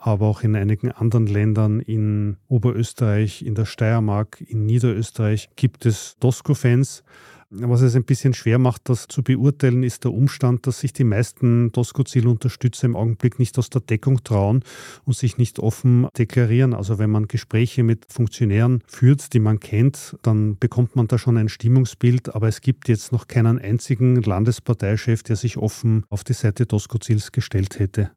aber 0.00 0.26
auch 0.26 0.42
in 0.42 0.56
einigen 0.56 0.90
anderen 0.90 1.26
Ländern, 1.26 1.80
in 1.80 2.38
Oberösterreich, 2.48 3.42
in 3.42 3.54
der 3.54 3.66
Steiermark, 3.66 4.40
in 4.40 4.64
Niederösterreich 4.64 5.50
gibt 5.56 5.84
es 5.86 6.16
Dosko-Fans. 6.20 7.04
Was 7.52 7.80
es 7.80 7.96
ein 7.96 8.04
bisschen 8.04 8.32
schwer 8.32 8.60
macht, 8.60 8.88
das 8.88 9.08
zu 9.08 9.24
beurteilen, 9.24 9.82
ist 9.82 10.04
der 10.04 10.12
Umstand, 10.12 10.68
dass 10.68 10.78
sich 10.78 10.92
die 10.92 11.02
meisten 11.02 11.72
Tosco-Zielunterstützer 11.72 12.86
im 12.86 12.94
Augenblick 12.94 13.40
nicht 13.40 13.58
aus 13.58 13.70
der 13.70 13.80
Deckung 13.80 14.22
trauen 14.22 14.62
und 15.04 15.16
sich 15.16 15.36
nicht 15.36 15.58
offen 15.58 16.06
deklarieren. 16.16 16.74
Also 16.74 17.00
wenn 17.00 17.10
man 17.10 17.26
Gespräche 17.26 17.82
mit 17.82 18.06
Funktionären 18.08 18.84
führt, 18.86 19.32
die 19.32 19.40
man 19.40 19.58
kennt, 19.58 20.16
dann 20.22 20.58
bekommt 20.58 20.94
man 20.94 21.08
da 21.08 21.18
schon 21.18 21.36
ein 21.36 21.48
Stimmungsbild. 21.48 22.36
Aber 22.36 22.46
es 22.46 22.60
gibt 22.60 22.88
jetzt 22.88 23.10
noch 23.10 23.26
keinen 23.26 23.58
einzigen 23.58 24.22
Landesparteichef, 24.22 25.24
der 25.24 25.34
sich 25.34 25.56
offen 25.56 26.04
auf 26.08 26.22
die 26.22 26.34
Seite 26.34 26.68
Tosco-Ziels 26.68 27.32
gestellt 27.32 27.80
hätte. 27.80 28.12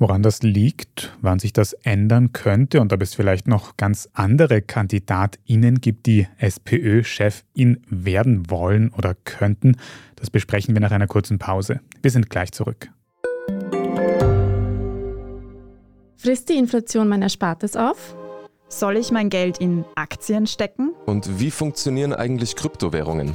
Woran 0.00 0.22
das 0.22 0.42
liegt, 0.42 1.14
wann 1.20 1.38
sich 1.38 1.52
das 1.52 1.74
ändern 1.74 2.32
könnte 2.32 2.80
und 2.80 2.90
ob 2.94 3.02
es 3.02 3.14
vielleicht 3.14 3.46
noch 3.46 3.76
ganz 3.76 4.08
andere 4.14 4.62
KandidatInnen 4.62 5.82
gibt, 5.82 6.06
die 6.06 6.26
SPÖ-Chefin 6.38 7.82
werden 7.90 8.48
wollen 8.48 8.94
oder 8.96 9.14
könnten, 9.24 9.76
das 10.16 10.30
besprechen 10.30 10.74
wir 10.74 10.80
nach 10.80 10.90
einer 10.90 11.06
kurzen 11.06 11.38
Pause. 11.38 11.80
Wir 12.00 12.10
sind 12.10 12.30
gleich 12.30 12.50
zurück. 12.52 12.88
Frisst 16.16 16.48
die 16.48 16.56
Inflation 16.56 17.06
mein 17.06 17.20
Erspartes 17.20 17.76
auf? 17.76 18.16
Soll 18.68 18.96
ich 18.96 19.10
mein 19.10 19.28
Geld 19.28 19.58
in 19.58 19.84
Aktien 19.96 20.46
stecken? 20.46 20.94
Und 21.04 21.40
wie 21.40 21.50
funktionieren 21.50 22.14
eigentlich 22.14 22.56
Kryptowährungen? 22.56 23.34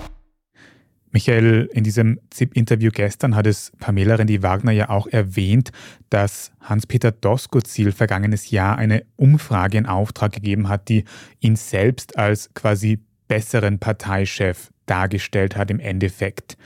Michael, 1.11 1.69
in 1.73 1.83
diesem 1.83 2.19
ZIP-Interview 2.29 2.89
gestern 2.93 3.35
hat 3.35 3.45
es 3.45 3.71
Pamela 3.79 4.15
Rendi-Wagner 4.15 4.71
ja 4.71 4.89
auch 4.89 5.07
erwähnt, 5.07 5.71
dass 6.09 6.51
Hans-Peter 6.61 7.11
Doskozil 7.11 7.91
vergangenes 7.91 8.49
Jahr 8.49 8.77
eine 8.77 9.03
Umfrage 9.17 9.77
in 9.77 9.85
Auftrag 9.85 10.31
gegeben 10.31 10.69
hat, 10.69 10.87
die 10.87 11.03
ihn 11.41 11.57
selbst 11.57 12.17
als 12.17 12.53
quasi 12.53 12.99
besseren 13.27 13.79
Parteichef 13.79 14.71
dargestellt 14.85 15.55
hat 15.55 15.69
im 15.69 15.79
Endeffekt. 15.79 16.57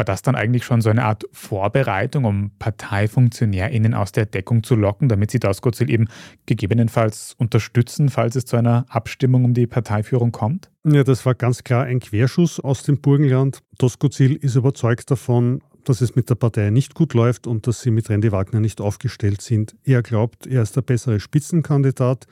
War 0.00 0.04
das 0.06 0.22
dann 0.22 0.34
eigentlich 0.34 0.64
schon 0.64 0.80
so 0.80 0.88
eine 0.88 1.04
Art 1.04 1.24
Vorbereitung, 1.30 2.24
um 2.24 2.52
ParteifunktionärInnen 2.58 3.92
aus 3.92 4.12
der 4.12 4.24
Deckung 4.24 4.62
zu 4.62 4.74
locken, 4.74 5.10
damit 5.10 5.30
sie 5.30 5.38
Doskozil 5.38 5.90
eben 5.90 6.08
gegebenenfalls 6.46 7.34
unterstützen, 7.36 8.08
falls 8.08 8.34
es 8.34 8.46
zu 8.46 8.56
einer 8.56 8.86
Abstimmung 8.88 9.44
um 9.44 9.52
die 9.52 9.66
Parteiführung 9.66 10.32
kommt? 10.32 10.70
Ja, 10.84 11.04
das 11.04 11.26
war 11.26 11.34
ganz 11.34 11.64
klar 11.64 11.84
ein 11.84 12.00
Querschuss 12.00 12.60
aus 12.60 12.82
dem 12.82 13.02
Burgenland. 13.02 13.58
Doskozil 13.76 14.36
ist 14.36 14.54
überzeugt 14.54 15.10
davon, 15.10 15.60
dass 15.84 16.00
es 16.00 16.16
mit 16.16 16.30
der 16.30 16.36
Partei 16.36 16.70
nicht 16.70 16.94
gut 16.94 17.12
läuft 17.12 17.46
und 17.46 17.66
dass 17.66 17.82
sie 17.82 17.90
mit 17.90 18.08
Randy 18.08 18.32
Wagner 18.32 18.60
nicht 18.60 18.80
aufgestellt 18.80 19.42
sind. 19.42 19.76
Er 19.84 20.00
glaubt, 20.00 20.46
er 20.46 20.62
ist 20.62 20.76
der 20.76 20.82
bessere 20.82 21.20
Spitzenkandidat. 21.20 22.26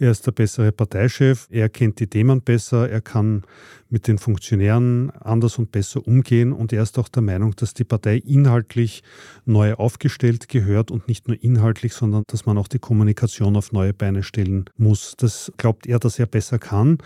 Er 0.00 0.10
ist 0.10 0.26
der 0.26 0.32
bessere 0.32 0.72
Parteichef, 0.72 1.46
er 1.50 1.68
kennt 1.68 2.00
die 2.00 2.06
Themen 2.06 2.40
besser, 2.40 2.88
er 2.88 3.02
kann 3.02 3.42
mit 3.90 4.08
den 4.08 4.16
Funktionären 4.16 5.10
anders 5.10 5.58
und 5.58 5.72
besser 5.72 6.06
umgehen 6.06 6.54
und 6.54 6.72
er 6.72 6.82
ist 6.82 6.98
auch 6.98 7.08
der 7.08 7.20
Meinung, 7.20 7.54
dass 7.54 7.74
die 7.74 7.84
Partei 7.84 8.16
inhaltlich 8.16 9.02
neu 9.44 9.74
aufgestellt 9.74 10.48
gehört 10.48 10.90
und 10.90 11.06
nicht 11.06 11.28
nur 11.28 11.36
inhaltlich, 11.42 11.92
sondern 11.92 12.22
dass 12.28 12.46
man 12.46 12.56
auch 12.56 12.68
die 12.68 12.78
Kommunikation 12.78 13.56
auf 13.56 13.72
neue 13.72 13.92
Beine 13.92 14.22
stellen 14.22 14.64
muss. 14.78 15.16
Das 15.18 15.52
glaubt 15.58 15.86
er, 15.86 15.98
dass 15.98 16.18
er 16.18 16.24
besser 16.24 16.58
kann. 16.58 16.96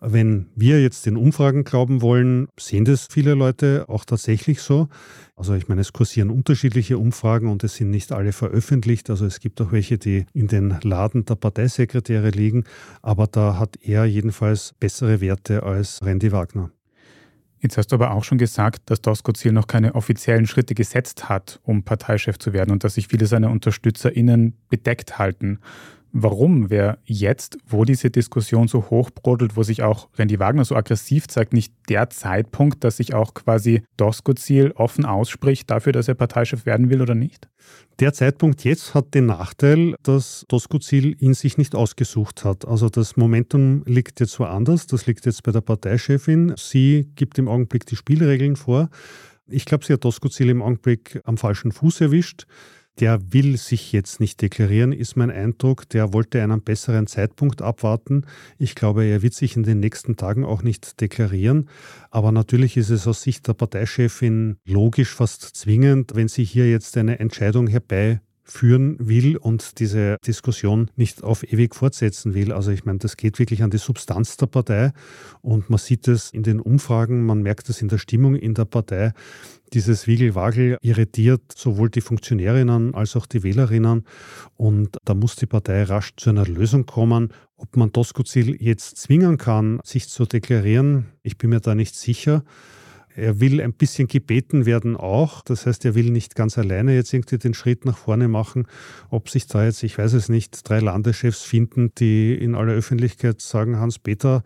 Wenn 0.00 0.46
wir 0.54 0.80
jetzt 0.80 1.06
den 1.06 1.16
Umfragen 1.16 1.64
glauben 1.64 2.02
wollen, 2.02 2.48
sehen 2.58 2.84
das 2.84 3.08
viele 3.10 3.34
Leute 3.34 3.86
auch 3.88 4.04
tatsächlich 4.04 4.60
so. 4.62 4.88
Also 5.34 5.54
ich 5.54 5.68
meine, 5.68 5.80
es 5.80 5.92
kursieren 5.92 6.30
unterschiedliche 6.30 6.98
Umfragen 6.98 7.50
und 7.50 7.64
es 7.64 7.74
sind 7.74 7.90
nicht 7.90 8.12
alle 8.12 8.32
veröffentlicht. 8.32 9.10
Also 9.10 9.26
es 9.26 9.40
gibt 9.40 9.60
auch 9.60 9.72
welche, 9.72 9.98
die 9.98 10.26
in 10.32 10.46
den 10.46 10.78
Laden 10.82 11.24
der 11.24 11.34
Parteisekretäre 11.34 12.30
liegen. 12.30 12.64
Aber 13.02 13.26
da 13.26 13.58
hat 13.58 13.76
er 13.82 14.04
jedenfalls 14.04 14.72
bessere 14.78 15.20
Werte 15.20 15.64
als 15.64 16.00
Randy 16.02 16.30
Wagner. 16.30 16.70
Jetzt 17.60 17.76
hast 17.76 17.88
du 17.88 17.96
aber 17.96 18.12
auch 18.12 18.22
schon 18.22 18.38
gesagt, 18.38 18.82
dass 18.86 19.00
Doskozil 19.00 19.50
noch 19.50 19.66
keine 19.66 19.96
offiziellen 19.96 20.46
Schritte 20.46 20.76
gesetzt 20.76 21.28
hat, 21.28 21.58
um 21.64 21.82
Parteichef 21.82 22.38
zu 22.38 22.52
werden 22.52 22.70
und 22.70 22.84
dass 22.84 22.94
sich 22.94 23.08
viele 23.08 23.26
seiner 23.26 23.50
UnterstützerInnen 23.50 24.56
bedeckt 24.68 25.18
halten 25.18 25.58
warum 26.22 26.70
wäre 26.70 26.98
jetzt, 27.04 27.58
wo 27.66 27.84
diese 27.84 28.10
Diskussion 28.10 28.68
so 28.68 28.90
hochbrodelt, 28.90 29.56
wo 29.56 29.62
sich 29.62 29.82
auch 29.82 30.08
Randy 30.18 30.38
Wagner 30.38 30.64
so 30.64 30.76
aggressiv 30.76 31.28
zeigt, 31.28 31.52
nicht 31.52 31.72
der 31.88 32.10
Zeitpunkt, 32.10 32.84
dass 32.84 32.98
sich 32.98 33.14
auch 33.14 33.34
quasi 33.34 33.82
Doskozil 33.96 34.72
offen 34.72 35.04
ausspricht 35.04 35.70
dafür, 35.70 35.92
dass 35.92 36.08
er 36.08 36.14
Parteichef 36.14 36.66
werden 36.66 36.90
will 36.90 37.02
oder 37.02 37.14
nicht? 37.14 37.48
Der 38.00 38.12
Zeitpunkt 38.12 38.64
jetzt 38.64 38.94
hat 38.94 39.14
den 39.14 39.26
Nachteil, 39.26 39.94
dass 40.02 40.44
Doskozil 40.48 41.16
ihn 41.20 41.34
sich 41.34 41.58
nicht 41.58 41.74
ausgesucht 41.74 42.44
hat. 42.44 42.66
Also 42.66 42.88
das 42.88 43.16
Momentum 43.16 43.82
liegt 43.86 44.20
jetzt 44.20 44.38
woanders, 44.38 44.86
das 44.86 45.06
liegt 45.06 45.26
jetzt 45.26 45.42
bei 45.42 45.52
der 45.52 45.60
Parteichefin. 45.60 46.54
Sie 46.56 47.10
gibt 47.16 47.38
im 47.38 47.48
Augenblick 47.48 47.86
die 47.86 47.96
Spielregeln 47.96 48.56
vor. 48.56 48.88
Ich 49.48 49.64
glaube, 49.64 49.84
sie 49.84 49.94
hat 49.94 50.04
Doskozil 50.04 50.50
im 50.50 50.62
Augenblick 50.62 51.20
am 51.24 51.38
falschen 51.38 51.72
Fuß 51.72 52.00
erwischt 52.02 52.46
der 53.00 53.32
will 53.32 53.56
sich 53.56 53.92
jetzt 53.92 54.20
nicht 54.20 54.40
deklarieren, 54.42 54.92
ist 54.92 55.16
mein 55.16 55.30
Eindruck. 55.30 55.88
Der 55.90 56.12
wollte 56.12 56.42
einen 56.42 56.62
besseren 56.62 57.06
Zeitpunkt 57.06 57.62
abwarten. 57.62 58.24
Ich 58.58 58.74
glaube, 58.74 59.04
er 59.04 59.22
wird 59.22 59.34
sich 59.34 59.56
in 59.56 59.62
den 59.62 59.80
nächsten 59.80 60.16
Tagen 60.16 60.44
auch 60.44 60.62
nicht 60.62 61.00
deklarieren. 61.00 61.68
Aber 62.10 62.32
natürlich 62.32 62.76
ist 62.76 62.90
es 62.90 63.06
aus 63.06 63.22
Sicht 63.22 63.46
der 63.46 63.54
Parteichefin 63.54 64.56
logisch, 64.64 65.14
fast 65.14 65.42
zwingend, 65.42 66.14
wenn 66.14 66.28
sie 66.28 66.44
hier 66.44 66.70
jetzt 66.70 66.96
eine 66.96 67.18
Entscheidung 67.18 67.66
herbei 67.66 68.20
führen 68.50 68.96
will 68.98 69.36
und 69.36 69.78
diese 69.78 70.16
Diskussion 70.26 70.90
nicht 70.96 71.22
auf 71.22 71.44
ewig 71.44 71.74
fortsetzen 71.74 72.34
will. 72.34 72.52
Also 72.52 72.70
ich 72.70 72.84
meine, 72.84 72.98
das 72.98 73.16
geht 73.16 73.38
wirklich 73.38 73.62
an 73.62 73.70
die 73.70 73.78
Substanz 73.78 74.36
der 74.36 74.46
Partei 74.46 74.92
und 75.42 75.68
man 75.70 75.78
sieht 75.78 76.08
es 76.08 76.30
in 76.30 76.42
den 76.42 76.60
Umfragen, 76.60 77.24
man 77.26 77.42
merkt 77.42 77.68
es 77.68 77.82
in 77.82 77.88
der 77.88 77.98
Stimmung 77.98 78.34
in 78.34 78.54
der 78.54 78.64
Partei. 78.64 79.12
Dieses 79.74 80.06
Wiegelwagel 80.06 80.78
irritiert 80.80 81.42
sowohl 81.54 81.90
die 81.90 82.00
Funktionärinnen 82.00 82.94
als 82.94 83.16
auch 83.16 83.26
die 83.26 83.42
Wählerinnen 83.42 84.04
und 84.56 84.96
da 85.04 85.14
muss 85.14 85.36
die 85.36 85.46
Partei 85.46 85.82
rasch 85.82 86.12
zu 86.16 86.30
einer 86.30 86.46
Lösung 86.46 86.86
kommen. 86.86 87.32
Ob 87.56 87.76
man 87.76 87.92
Doskozil 87.92 88.56
jetzt 88.62 88.96
zwingen 88.96 89.36
kann, 89.36 89.80
sich 89.84 90.08
zu 90.08 90.24
deklarieren, 90.24 91.06
ich 91.22 91.36
bin 91.36 91.50
mir 91.50 91.60
da 91.60 91.74
nicht 91.74 91.96
sicher. 91.96 92.44
Er 93.14 93.40
will 93.40 93.60
ein 93.60 93.72
bisschen 93.72 94.06
gebeten 94.06 94.64
werden 94.64 94.96
auch. 94.96 95.42
Das 95.42 95.66
heißt, 95.66 95.84
er 95.84 95.96
will 95.96 96.10
nicht 96.10 96.36
ganz 96.36 96.56
alleine 96.56 96.94
jetzt 96.94 97.12
irgendwie 97.12 97.36
den 97.36 97.52
Schritt 97.52 97.84
nach 97.84 97.98
vorne 97.98 98.28
machen. 98.28 98.68
Ob 99.10 99.28
sich 99.28 99.48
da 99.48 99.64
jetzt, 99.64 99.82
ich 99.82 99.98
weiß 99.98 100.12
es 100.12 100.28
nicht, 100.28 100.68
drei 100.68 100.78
Landeschefs 100.78 101.42
finden, 101.42 101.92
die 101.98 102.32
in 102.34 102.54
aller 102.54 102.74
Öffentlichkeit 102.74 103.40
sagen, 103.40 103.80
Hans-Peter, 103.80 104.44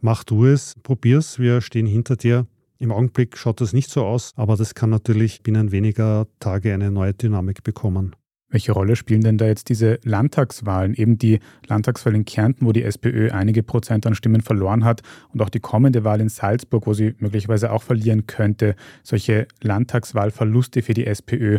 mach 0.00 0.24
du 0.24 0.46
es, 0.46 0.74
probier's, 0.82 1.38
wir 1.38 1.60
stehen 1.60 1.86
hinter 1.86 2.16
dir. 2.16 2.46
Im 2.80 2.92
Augenblick 2.92 3.36
schaut 3.36 3.60
das 3.60 3.72
nicht 3.72 3.90
so 3.90 4.04
aus, 4.04 4.32
aber 4.36 4.56
das 4.56 4.74
kann 4.74 4.90
natürlich 4.90 5.42
binnen 5.42 5.72
weniger 5.72 6.28
Tage 6.38 6.72
eine 6.72 6.92
neue 6.92 7.12
Dynamik 7.12 7.64
bekommen. 7.64 8.14
Welche 8.50 8.72
Rolle 8.72 8.94
spielen 8.94 9.20
denn 9.22 9.36
da 9.36 9.46
jetzt 9.46 9.68
diese 9.68 9.98
Landtagswahlen? 10.04 10.94
Eben 10.94 11.18
die 11.18 11.40
Landtagswahl 11.66 12.14
in 12.14 12.24
Kärnten, 12.24 12.64
wo 12.66 12.72
die 12.72 12.84
SPÖ 12.84 13.30
einige 13.30 13.64
Prozent 13.64 14.06
an 14.06 14.14
Stimmen 14.14 14.40
verloren 14.40 14.84
hat 14.84 15.02
und 15.34 15.42
auch 15.42 15.50
die 15.50 15.60
kommende 15.60 16.04
Wahl 16.04 16.20
in 16.20 16.28
Salzburg, 16.28 16.86
wo 16.86 16.94
sie 16.94 17.14
möglicherweise 17.18 17.72
auch 17.72 17.82
verlieren 17.82 18.26
könnte. 18.26 18.76
Solche 19.02 19.48
Landtagswahlverluste 19.60 20.82
für 20.82 20.94
die 20.94 21.06
SPÖ. 21.06 21.58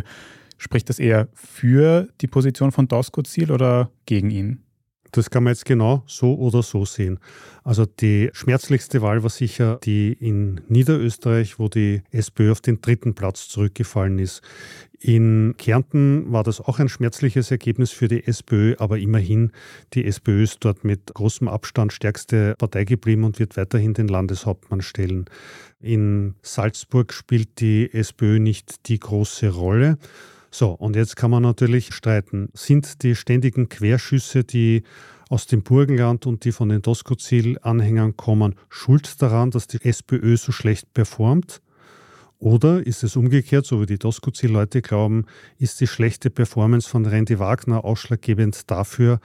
Spricht 0.56 0.88
das 0.88 0.98
eher 0.98 1.28
für 1.34 2.08
die 2.22 2.26
Position 2.26 2.72
von 2.72 2.88
Doskozil 2.88 3.52
oder 3.52 3.90
gegen 4.06 4.30
ihn? 4.30 4.62
Das 5.12 5.30
kann 5.30 5.44
man 5.44 5.52
jetzt 5.52 5.64
genau 5.64 6.02
so 6.06 6.36
oder 6.36 6.62
so 6.62 6.84
sehen. 6.84 7.18
Also 7.64 7.86
die 7.86 8.30
schmerzlichste 8.32 9.02
Wahl 9.02 9.22
war 9.22 9.30
sicher 9.30 9.78
die 9.84 10.12
in 10.12 10.60
Niederösterreich, 10.68 11.58
wo 11.58 11.68
die 11.68 12.02
SPÖ 12.10 12.52
auf 12.52 12.60
den 12.60 12.80
dritten 12.80 13.14
Platz 13.14 13.48
zurückgefallen 13.48 14.18
ist. 14.18 14.42
In 15.02 15.54
Kärnten 15.56 16.30
war 16.30 16.44
das 16.44 16.60
auch 16.60 16.78
ein 16.78 16.90
schmerzliches 16.90 17.50
Ergebnis 17.50 17.90
für 17.90 18.06
die 18.06 18.26
SPÖ, 18.26 18.74
aber 18.78 18.98
immerhin, 18.98 19.50
die 19.94 20.04
SPÖ 20.04 20.42
ist 20.42 20.58
dort 20.60 20.84
mit 20.84 21.14
großem 21.14 21.48
Abstand 21.48 21.94
stärkste 21.94 22.54
Partei 22.58 22.84
geblieben 22.84 23.24
und 23.24 23.38
wird 23.38 23.56
weiterhin 23.56 23.94
den 23.94 24.08
Landeshauptmann 24.08 24.82
stellen. 24.82 25.24
In 25.80 26.34
Salzburg 26.42 27.14
spielt 27.14 27.60
die 27.60 27.90
SPÖ 27.94 28.40
nicht 28.40 28.88
die 28.88 28.98
große 28.98 29.48
Rolle. 29.48 29.96
So, 30.50 30.70
und 30.70 30.96
jetzt 30.96 31.16
kann 31.16 31.30
man 31.30 31.42
natürlich 31.42 31.94
streiten, 31.94 32.48
sind 32.54 33.02
die 33.02 33.14
ständigen 33.14 33.68
Querschüsse, 33.68 34.42
die 34.42 34.82
aus 35.28 35.46
dem 35.46 35.62
Burgenland 35.62 36.26
und 36.26 36.44
die 36.44 36.50
von 36.50 36.68
den 36.68 36.82
Doskozil-Anhängern 36.82 38.16
kommen, 38.16 38.56
schuld 38.68 39.22
daran, 39.22 39.52
dass 39.52 39.68
die 39.68 39.82
SPÖ 39.82 40.36
so 40.36 40.50
schlecht 40.50 40.92
performt? 40.92 41.62
Oder 42.40 42.84
ist 42.84 43.04
es 43.04 43.16
umgekehrt, 43.16 43.66
so 43.66 43.80
wie 43.80 43.86
die 43.86 43.98
Doskozil-Leute 43.98 44.82
glauben, 44.82 45.26
ist 45.58 45.80
die 45.80 45.86
schlechte 45.86 46.30
Performance 46.30 46.88
von 46.88 47.06
Randy 47.06 47.38
Wagner 47.38 47.84
ausschlaggebend 47.84 48.68
dafür, 48.70 49.20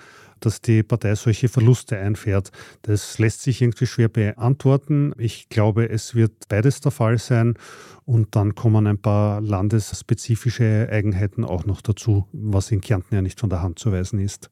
dass 0.46 0.62
die 0.62 0.84
Partei 0.84 1.16
solche 1.16 1.50
Verluste 1.50 1.98
einfährt. 1.98 2.52
Das 2.84 3.18
lässt 3.20 3.42
sich 3.42 3.62
irgendwie 3.62 3.88
schwer 3.88 4.10
beantworten. 4.10 5.14
Ich 5.18 5.50
glaube, 5.50 5.90
es 5.90 6.16
wird 6.16 6.48
beides 6.48 6.82
der 6.82 6.92
Fall 6.92 7.18
sein. 7.18 7.56
Und 8.06 8.36
dann 8.36 8.56
kommen 8.56 8.88
ein 8.88 9.00
paar 9.00 9.42
landesspezifische 9.42 10.88
Eigenheiten 10.92 11.44
auch 11.44 11.66
noch 11.66 11.82
dazu, 11.82 12.28
was 12.32 12.72
in 12.72 12.82
Kärnten 12.82 13.16
ja 13.16 13.22
nicht 13.22 13.40
von 13.40 13.50
der 13.50 13.62
Hand 13.62 13.80
zu 13.80 13.92
weisen 13.92 14.20
ist. 14.20 14.52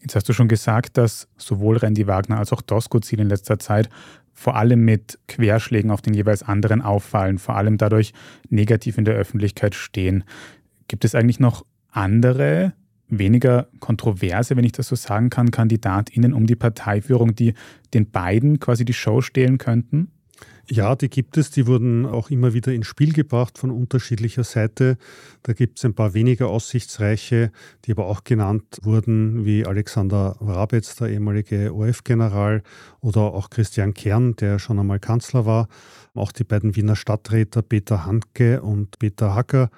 Jetzt 0.00 0.16
hast 0.16 0.28
du 0.28 0.32
schon 0.32 0.48
gesagt, 0.48 0.96
dass 0.96 1.28
sowohl 1.36 1.76
Randy 1.76 2.06
Wagner 2.06 2.38
als 2.38 2.52
auch 2.52 2.62
Doskozil 2.62 3.20
in 3.20 3.28
letzter 3.28 3.58
Zeit 3.58 3.90
vor 4.32 4.56
allem 4.56 4.84
mit 4.84 5.18
Querschlägen 5.28 5.90
auf 5.90 6.00
den 6.00 6.14
jeweils 6.14 6.42
anderen 6.42 6.80
auffallen, 6.80 7.38
vor 7.38 7.56
allem 7.56 7.76
dadurch 7.76 8.12
negativ 8.48 8.96
in 8.96 9.04
der 9.04 9.14
Öffentlichkeit 9.14 9.74
stehen. 9.74 10.24
Gibt 10.88 11.04
es 11.04 11.14
eigentlich 11.14 11.40
noch 11.40 11.66
andere 11.90 12.72
weniger 13.10 13.68
kontroverse, 13.80 14.56
wenn 14.56 14.64
ich 14.64 14.72
das 14.72 14.88
so 14.88 14.96
sagen 14.96 15.30
kann, 15.30 15.50
KandidatInnen 15.50 16.32
um 16.32 16.46
die 16.46 16.56
Parteiführung, 16.56 17.34
die 17.34 17.54
den 17.94 18.10
beiden 18.10 18.60
quasi 18.60 18.84
die 18.84 18.92
Show 18.94 19.20
stehlen 19.20 19.58
könnten? 19.58 20.10
Ja, 20.72 20.94
die 20.94 21.10
gibt 21.10 21.36
es. 21.36 21.50
Die 21.50 21.66
wurden 21.66 22.06
auch 22.06 22.30
immer 22.30 22.54
wieder 22.54 22.72
ins 22.72 22.86
Spiel 22.86 23.12
gebracht 23.12 23.58
von 23.58 23.72
unterschiedlicher 23.72 24.44
Seite. 24.44 24.98
Da 25.42 25.52
gibt 25.52 25.78
es 25.78 25.84
ein 25.84 25.94
paar 25.94 26.14
weniger 26.14 26.46
aussichtsreiche, 26.46 27.50
die 27.84 27.90
aber 27.90 28.06
auch 28.06 28.22
genannt 28.22 28.78
wurden, 28.82 29.44
wie 29.44 29.66
Alexander 29.66 30.36
Wrabetz, 30.38 30.94
der 30.94 31.08
ehemalige 31.08 31.74
ORF-General, 31.74 32.62
oder 33.00 33.20
auch 33.20 33.50
Christian 33.50 33.94
Kern, 33.94 34.36
der 34.36 34.60
schon 34.60 34.78
einmal 34.78 35.00
Kanzler 35.00 35.44
war. 35.44 35.66
Auch 36.14 36.30
die 36.30 36.44
beiden 36.44 36.76
Wiener 36.76 36.94
Stadträter 36.94 37.62
Peter 37.62 38.06
Handke 38.06 38.62
und 38.62 38.96
Peter 39.00 39.34
Hacker 39.34 39.70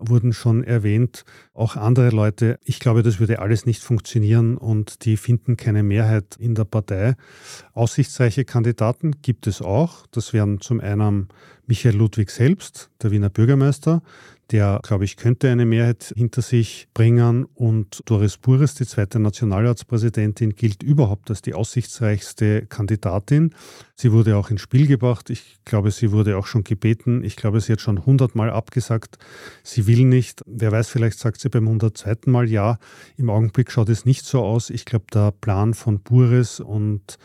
wurden 0.00 0.32
schon 0.32 0.64
erwähnt. 0.64 1.24
Auch 1.54 1.76
andere 1.76 2.10
Leute. 2.10 2.58
Ich 2.64 2.80
glaube, 2.80 3.02
das 3.02 3.20
würde 3.20 3.38
alles 3.38 3.66
nicht 3.66 3.82
funktionieren 3.82 4.56
und 4.56 5.04
die 5.04 5.16
finden 5.16 5.56
keine 5.56 5.82
Mehrheit 5.82 6.36
in 6.38 6.54
der 6.54 6.64
Partei. 6.64 7.14
Aussichtsreiche 7.72 8.44
Kandidaten 8.44 9.22
gibt 9.22 9.46
es 9.46 9.62
auch. 9.62 10.06
Das 10.10 10.32
wären 10.32 10.60
zum 10.60 10.80
einen 10.80 11.28
Michael 11.66 11.96
Ludwig 11.96 12.30
selbst, 12.30 12.90
der 13.02 13.10
Wiener 13.12 13.30
Bürgermeister, 13.30 14.02
der, 14.50 14.80
glaube 14.82 15.04
ich, 15.04 15.16
könnte 15.16 15.48
eine 15.48 15.64
Mehrheit 15.64 16.12
hinter 16.16 16.42
sich 16.42 16.88
bringen. 16.92 17.44
Und 17.54 18.02
Doris 18.06 18.36
Bures, 18.36 18.74
die 18.74 18.86
zweite 18.86 19.20
Nationalratspräsidentin, 19.20 20.54
gilt 20.54 20.82
überhaupt 20.82 21.30
als 21.30 21.42
die 21.42 21.54
aussichtsreichste 21.54 22.66
Kandidatin. 22.66 23.54
Sie 23.94 24.12
wurde 24.12 24.36
auch 24.36 24.50
ins 24.50 24.60
Spiel 24.60 24.86
gebracht. 24.86 25.30
Ich 25.30 25.58
glaube, 25.64 25.90
sie 25.90 26.10
wurde 26.10 26.36
auch 26.36 26.46
schon 26.46 26.64
gebeten. 26.64 27.22
Ich 27.22 27.36
glaube, 27.36 27.60
sie 27.60 27.72
hat 27.72 27.80
schon 27.80 28.04
hundertmal 28.04 28.50
abgesagt. 28.50 29.18
Sie 29.62 29.86
will 29.86 30.04
nicht. 30.04 30.42
Wer 30.46 30.72
weiß, 30.72 30.88
vielleicht 30.88 31.18
sagt 31.18 31.40
sie 31.40 31.48
beim 31.48 31.68
hundertzweiten 31.68 32.32
Mal 32.32 32.48
ja. 32.48 32.78
Im 33.16 33.30
Augenblick 33.30 33.70
schaut 33.70 33.88
es 33.88 34.04
nicht 34.04 34.24
so 34.24 34.42
aus. 34.42 34.70
Ich 34.70 34.84
glaube, 34.84 35.06
der 35.12 35.32
Plan 35.32 35.74
von 35.74 36.00
Bures 36.00 36.60
und 36.60 37.18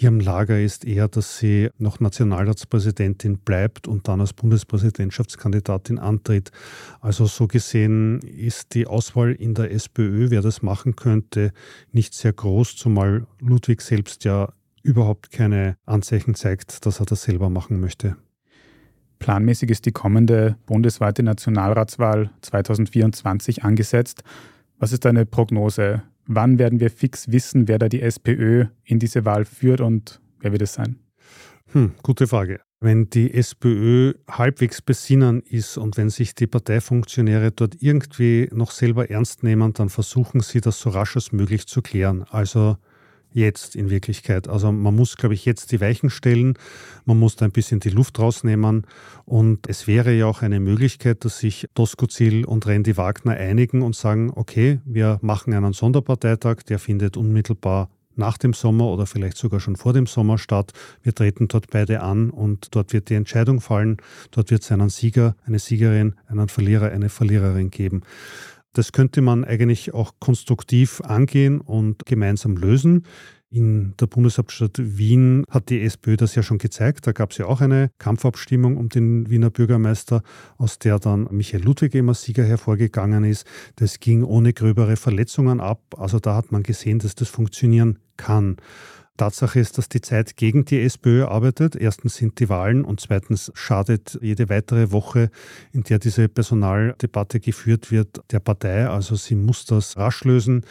ihrem 0.00 0.20
Lager 0.20 0.60
ist 0.60 0.84
eher, 0.84 1.08
dass 1.08 1.38
sie 1.38 1.70
noch 1.78 1.98
Nationalratspräsidentin 2.00 3.38
bleibt 3.38 3.88
und 3.88 4.06
dann 4.06 4.20
als 4.20 4.32
Bundespräsidentschaftskandidatin 4.32 5.98
antritt. 5.98 6.52
Also 7.00 7.26
so 7.26 7.48
gesehen 7.48 8.20
ist 8.20 8.74
die 8.74 8.86
Auswahl 8.86 9.32
in 9.32 9.54
der 9.54 9.72
SPÖ, 9.72 10.30
wer 10.30 10.40
das 10.40 10.62
machen 10.62 10.94
könnte, 10.94 11.52
nicht 11.92 12.14
sehr 12.14 12.32
groß, 12.32 12.76
zumal 12.76 13.26
Ludwig 13.40 13.82
selbst 13.82 14.24
ja 14.24 14.52
überhaupt 14.82 15.32
keine 15.32 15.76
Anzeichen 15.84 16.34
zeigt, 16.34 16.86
dass 16.86 17.00
er 17.00 17.06
das 17.06 17.24
selber 17.24 17.50
machen 17.50 17.80
möchte. 17.80 18.16
Planmäßig 19.18 19.70
ist 19.70 19.84
die 19.84 19.92
kommende 19.92 20.56
bundesweite 20.66 21.24
Nationalratswahl 21.24 22.30
2024 22.42 23.64
angesetzt. 23.64 24.22
Was 24.78 24.92
ist 24.92 25.04
deine 25.04 25.26
Prognose? 25.26 26.02
Wann 26.30 26.58
werden 26.58 26.78
wir 26.78 26.90
fix 26.90 27.32
wissen, 27.32 27.68
wer 27.68 27.78
da 27.78 27.88
die 27.88 28.02
SPÖ 28.02 28.66
in 28.84 28.98
diese 28.98 29.24
Wahl 29.24 29.46
führt 29.46 29.80
und 29.80 30.20
wer 30.40 30.52
wird 30.52 30.60
es 30.60 30.74
sein? 30.74 30.96
Hm, 31.72 31.92
gute 32.02 32.26
Frage. 32.26 32.60
Wenn 32.80 33.08
die 33.08 33.32
SPÖ 33.32 34.12
halbwegs 34.30 34.82
besinnen 34.82 35.40
ist 35.40 35.78
und 35.78 35.96
wenn 35.96 36.10
sich 36.10 36.34
die 36.34 36.46
Parteifunktionäre 36.46 37.50
dort 37.50 37.76
irgendwie 37.80 38.48
noch 38.52 38.72
selber 38.72 39.10
ernst 39.10 39.42
nehmen, 39.42 39.72
dann 39.72 39.88
versuchen 39.88 40.40
sie 40.40 40.60
das 40.60 40.78
so 40.78 40.90
rasch 40.90 41.16
als 41.16 41.32
möglich 41.32 41.66
zu 41.66 41.80
klären. 41.80 42.24
Also 42.24 42.76
jetzt 43.32 43.76
in 43.76 43.90
Wirklichkeit. 43.90 44.48
Also 44.48 44.72
man 44.72 44.94
muss, 44.94 45.16
glaube 45.16 45.34
ich, 45.34 45.44
jetzt 45.44 45.72
die 45.72 45.80
Weichen 45.80 46.10
stellen, 46.10 46.54
man 47.04 47.18
muss 47.18 47.36
da 47.36 47.44
ein 47.44 47.52
bisschen 47.52 47.80
die 47.80 47.90
Luft 47.90 48.18
rausnehmen 48.18 48.86
und 49.24 49.68
es 49.68 49.86
wäre 49.86 50.12
ja 50.12 50.26
auch 50.26 50.42
eine 50.42 50.60
Möglichkeit, 50.60 51.24
dass 51.24 51.38
sich 51.38 51.66
Doskozil 51.74 52.44
und 52.44 52.66
Randy 52.66 52.96
Wagner 52.96 53.32
einigen 53.32 53.82
und 53.82 53.94
sagen, 53.94 54.32
okay, 54.34 54.80
wir 54.84 55.18
machen 55.22 55.52
einen 55.52 55.72
Sonderparteitag, 55.72 56.62
der 56.68 56.78
findet 56.78 57.16
unmittelbar 57.16 57.90
nach 58.18 58.36
dem 58.36 58.52
Sommer 58.52 58.86
oder 58.86 59.06
vielleicht 59.06 59.36
sogar 59.36 59.60
schon 59.60 59.76
vor 59.76 59.92
dem 59.92 60.06
Sommer 60.06 60.38
statt. 60.38 60.72
Wir 61.02 61.14
treten 61.14 61.48
dort 61.48 61.70
beide 61.70 62.02
an 62.02 62.30
und 62.30 62.74
dort 62.74 62.92
wird 62.92 63.08
die 63.08 63.14
Entscheidung 63.14 63.60
fallen. 63.60 63.98
Dort 64.32 64.50
wird 64.50 64.62
es 64.62 64.72
einen 64.72 64.90
Sieger, 64.90 65.36
eine 65.46 65.60
Siegerin, 65.60 66.16
einen 66.26 66.48
Verlierer, 66.48 66.90
eine 66.90 67.08
Verliererin 67.08 67.70
geben. 67.70 68.02
Das 68.78 68.92
könnte 68.92 69.22
man 69.22 69.44
eigentlich 69.44 69.92
auch 69.92 70.12
konstruktiv 70.20 71.00
angehen 71.00 71.60
und 71.60 72.06
gemeinsam 72.06 72.56
lösen. 72.56 73.08
In 73.50 73.94
der 73.98 74.06
Bundeshauptstadt 74.06 74.78
Wien 74.78 75.42
hat 75.50 75.68
die 75.70 75.82
SPÖ 75.82 76.16
das 76.16 76.36
ja 76.36 76.44
schon 76.44 76.58
gezeigt. 76.58 77.04
Da 77.04 77.10
gab 77.10 77.32
es 77.32 77.38
ja 77.38 77.46
auch 77.46 77.60
eine 77.60 77.90
Kampfabstimmung 77.98 78.76
um 78.76 78.88
den 78.88 79.28
Wiener 79.30 79.50
Bürgermeister, 79.50 80.22
aus 80.58 80.78
der 80.78 81.00
dann 81.00 81.26
Michael 81.32 81.64
Ludwig 81.64 81.92
immer 81.96 82.14
Sieger 82.14 82.44
hervorgegangen 82.44 83.24
ist. 83.24 83.48
Das 83.74 83.98
ging 83.98 84.22
ohne 84.22 84.52
gröbere 84.52 84.94
Verletzungen 84.94 85.58
ab. 85.58 85.82
Also 85.98 86.20
da 86.20 86.36
hat 86.36 86.52
man 86.52 86.62
gesehen, 86.62 87.00
dass 87.00 87.16
das 87.16 87.28
funktionieren 87.28 87.98
kann. 88.16 88.58
Tatsache 89.18 89.60
ist, 89.60 89.76
dass 89.76 89.90
die 89.90 90.00
Zeit 90.00 90.36
gegen 90.36 90.64
die 90.64 90.80
SPÖ 90.80 91.26
arbeitet. 91.26 91.76
Erstens 91.76 92.16
sind 92.16 92.40
die 92.40 92.48
Wahlen 92.48 92.84
und 92.84 93.00
zweitens 93.00 93.52
schadet 93.54 94.18
jede 94.22 94.48
weitere 94.48 94.90
Woche, 94.90 95.30
in 95.72 95.82
der 95.82 95.98
diese 95.98 96.28
Personaldebatte 96.28 97.40
geführt 97.40 97.90
wird, 97.90 98.22
der 98.30 98.40
Partei. 98.40 98.88
Also 98.88 99.16
sie 99.16 99.34
muss 99.34 99.66
das 99.66 99.98
rasch 99.98 100.24
lösen. 100.24 100.64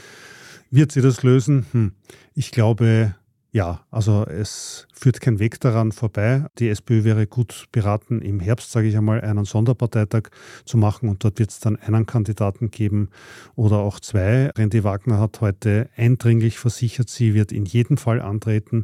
Wird 0.72 0.91
sie 0.91 1.02
das 1.02 1.22
lösen? 1.22 1.67
Hm. 1.72 1.91
Ich 2.34 2.50
glaube, 2.50 3.13
ja, 3.52 3.82
also 3.92 4.26
es 4.26 4.88
führt 4.92 5.22
kein 5.22 5.40
Weg 5.40 5.60
daran 5.60 5.92
vorbei. 5.92 6.46
Die 6.60 6.70
SPÖ 6.70 7.04
wäre 7.04 7.28
gut 7.28 7.66
beraten, 7.72 8.22
im 8.22 8.40
Herbst, 8.40 8.72
sage 8.72 8.88
ich 8.88 8.98
einmal, 8.98 9.22
einen 9.22 9.46
Sonderparteitag 9.46 10.30
zu 10.66 10.78
machen 10.78 11.10
und 11.10 11.24
dort 11.24 11.40
wird 11.40 11.52
es 11.52 11.60
dann 11.60 11.78
einen 11.78 12.06
Kandidaten 12.06 12.72
geben 12.72 13.10
oder 13.56 13.78
auch 13.78 14.00
zwei. 14.00 14.52
Randy 14.58 14.84
Wagner 14.84 15.20
hat 15.20 15.40
heute 15.42 15.90
eindringlich 15.96 16.60
versichert, 16.60 17.10
sie 17.10 17.34
wird 17.34 17.52
in 17.52 17.66
jedem 17.66 17.98
Fall 17.98 18.22
antreten. 18.22 18.84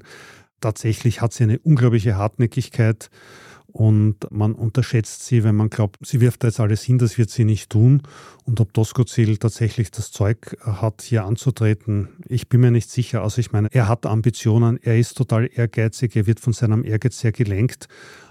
Tatsächlich 0.61 1.21
hat 1.21 1.33
sie 1.33 1.43
eine 1.43 1.59
unglaubliche 1.59 2.15
Hartnäckigkeit 2.15 3.09
und 3.73 4.31
man 4.31 4.53
unterschätzt 4.53 5.25
sie, 5.25 5.43
wenn 5.43 5.55
man 5.55 5.71
glaubt, 5.71 5.97
sie 6.05 6.21
wirft 6.21 6.43
da 6.43 6.47
jetzt 6.47 6.59
alles 6.59 6.83
hin, 6.83 6.99
das 6.99 7.17
wird 7.17 7.31
sie 7.31 7.43
nicht 7.43 7.71
tun. 7.71 8.03
Und 8.45 8.61
ob 8.61 8.71
Doskozil 8.71 9.37
tatsächlich 9.37 9.89
das 9.89 10.11
Zeug 10.11 10.55
hat, 10.61 11.01
hier 11.01 11.25
anzutreten, 11.25 12.09
ich 12.27 12.49
bin 12.49 12.61
mir 12.61 12.69
nicht 12.69 12.91
sicher. 12.91 13.23
Also 13.23 13.39
ich 13.39 13.51
meine, 13.51 13.69
er 13.71 13.87
hat 13.87 14.05
Ambitionen, 14.05 14.77
er 14.81 14.99
ist 14.99 15.17
total 15.17 15.49
ehrgeizig, 15.51 16.15
er 16.15 16.27
wird 16.27 16.39
von 16.39 16.53
seinem 16.53 16.85
Ehrgeiz 16.85 17.19
sehr 17.19 17.31
gelenkt. 17.31 17.87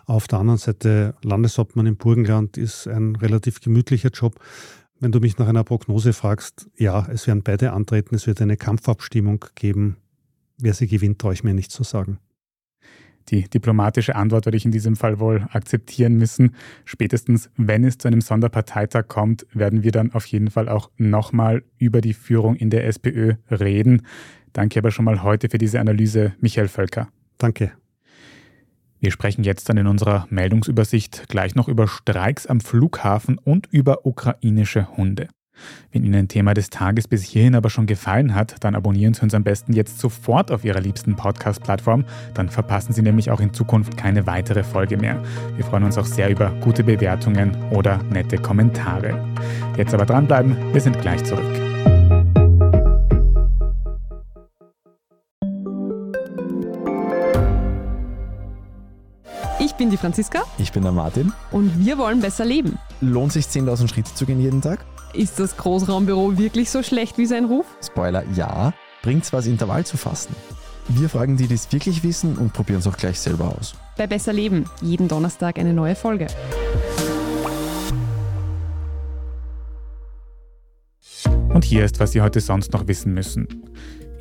Auf 0.06 0.28
der 0.28 0.38
anderen 0.38 0.58
Seite, 0.58 1.16
Landeshauptmann 1.24 1.86
im 1.86 1.96
Burgenland 1.96 2.56
ist 2.56 2.86
ein 2.86 3.16
relativ 3.16 3.60
gemütlicher 3.60 4.10
Job. 4.10 4.38
Wenn 5.00 5.10
du 5.10 5.18
mich 5.18 5.38
nach 5.38 5.48
einer 5.48 5.64
Prognose 5.64 6.12
fragst, 6.12 6.70
ja, 6.76 7.08
es 7.10 7.26
werden 7.26 7.42
beide 7.42 7.72
antreten, 7.72 8.14
es 8.14 8.28
wird 8.28 8.40
eine 8.40 8.56
Kampfabstimmung 8.56 9.44
geben. 9.56 9.96
Wer 10.56 10.74
sie 10.74 10.86
gewinnt, 10.86 11.18
traue 11.18 11.34
ich 11.34 11.42
mir 11.42 11.54
nicht 11.54 11.72
zu 11.72 11.82
sagen. 11.82 12.20
Die 13.28 13.48
diplomatische 13.48 14.16
Antwort 14.16 14.46
werde 14.46 14.56
ich 14.56 14.64
in 14.64 14.72
diesem 14.72 14.96
Fall 14.96 15.20
wohl 15.20 15.46
akzeptieren 15.52 16.14
müssen. 16.14 16.54
Spätestens, 16.84 17.50
wenn 17.56 17.84
es 17.84 17.98
zu 17.98 18.08
einem 18.08 18.20
Sonderparteitag 18.20 19.08
kommt, 19.08 19.46
werden 19.52 19.82
wir 19.82 19.92
dann 19.92 20.12
auf 20.12 20.26
jeden 20.26 20.50
Fall 20.50 20.68
auch 20.68 20.90
nochmal 20.96 21.62
über 21.78 22.00
die 22.00 22.14
Führung 22.14 22.56
in 22.56 22.70
der 22.70 22.86
SPÖ 22.86 23.34
reden. 23.50 24.02
Danke 24.52 24.80
aber 24.80 24.90
schon 24.90 25.04
mal 25.04 25.22
heute 25.22 25.48
für 25.48 25.58
diese 25.58 25.80
Analyse, 25.80 26.34
Michael 26.40 26.68
Völker. 26.68 27.08
Danke. 27.38 27.72
Wir 29.00 29.10
sprechen 29.10 29.42
jetzt 29.42 29.68
dann 29.68 29.78
in 29.78 29.88
unserer 29.88 30.26
Meldungsübersicht 30.30 31.28
gleich 31.28 31.56
noch 31.56 31.68
über 31.68 31.88
Streiks 31.88 32.46
am 32.46 32.60
Flughafen 32.60 33.36
und 33.38 33.66
über 33.72 34.06
ukrainische 34.06 34.96
Hunde. 34.96 35.28
Wenn 35.92 36.04
Ihnen 36.04 36.14
ein 36.14 36.28
Thema 36.28 36.54
des 36.54 36.70
Tages 36.70 37.08
bis 37.08 37.22
hierhin 37.22 37.54
aber 37.54 37.70
schon 37.70 37.86
gefallen 37.86 38.34
hat, 38.34 38.56
dann 38.60 38.74
abonnieren 38.74 39.14
Sie 39.14 39.22
uns 39.22 39.34
am 39.34 39.44
besten 39.44 39.72
jetzt 39.72 39.98
sofort 39.98 40.50
auf 40.50 40.64
Ihrer 40.64 40.80
liebsten 40.80 41.16
Podcast-Plattform. 41.16 42.04
Dann 42.34 42.48
verpassen 42.48 42.92
Sie 42.92 43.02
nämlich 43.02 43.30
auch 43.30 43.40
in 43.40 43.52
Zukunft 43.52 43.96
keine 43.96 44.26
weitere 44.26 44.62
Folge 44.62 44.96
mehr. 44.96 45.22
Wir 45.56 45.64
freuen 45.64 45.84
uns 45.84 45.98
auch 45.98 46.06
sehr 46.06 46.30
über 46.30 46.50
gute 46.60 46.84
Bewertungen 46.84 47.56
oder 47.70 48.00
nette 48.10 48.38
Kommentare. 48.38 49.22
Jetzt 49.76 49.94
aber 49.94 50.06
dranbleiben, 50.06 50.56
wir 50.72 50.80
sind 50.80 51.00
gleich 51.00 51.22
zurück. 51.24 51.44
Ich 59.58 59.74
bin 59.74 59.90
die 59.90 59.96
Franziska. 59.96 60.42
Ich 60.58 60.72
bin 60.72 60.82
der 60.82 60.92
Martin. 60.92 61.32
Und 61.50 61.84
wir 61.84 61.96
wollen 61.96 62.20
besser 62.20 62.44
leben. 62.44 62.78
Lohnt 63.00 63.32
sich 63.32 63.46
10.000 63.46 63.88
Schritte 63.88 64.14
zu 64.14 64.26
gehen 64.26 64.40
jeden 64.40 64.60
Tag? 64.60 64.84
Ist 65.14 65.38
das 65.38 65.58
Großraumbüro 65.58 66.38
wirklich 66.38 66.70
so 66.70 66.82
schlecht 66.82 67.18
wie 67.18 67.26
sein 67.26 67.44
Ruf? 67.44 67.66
Spoiler, 67.84 68.24
ja. 68.34 68.72
Bringt's 69.02 69.30
was, 69.30 69.46
Intervall 69.46 69.84
zu 69.84 69.98
fassen? 69.98 70.34
Wir 70.88 71.10
fragen 71.10 71.36
die, 71.36 71.46
die 71.46 71.54
es 71.54 71.70
wirklich 71.70 72.02
wissen 72.02 72.38
und 72.38 72.54
probieren 72.54 72.78
es 72.78 72.86
auch 72.86 72.96
gleich 72.96 73.20
selber 73.20 73.54
aus. 73.58 73.74
Bei 73.98 74.06
Besser 74.06 74.32
Leben, 74.32 74.64
jeden 74.80 75.08
Donnerstag 75.08 75.58
eine 75.58 75.74
neue 75.74 75.96
Folge. 75.96 76.28
Und 81.50 81.64
hier 81.66 81.84
ist, 81.84 82.00
was 82.00 82.12
Sie 82.12 82.22
heute 82.22 82.40
sonst 82.40 82.72
noch 82.72 82.88
wissen 82.88 83.12
müssen. 83.12 83.46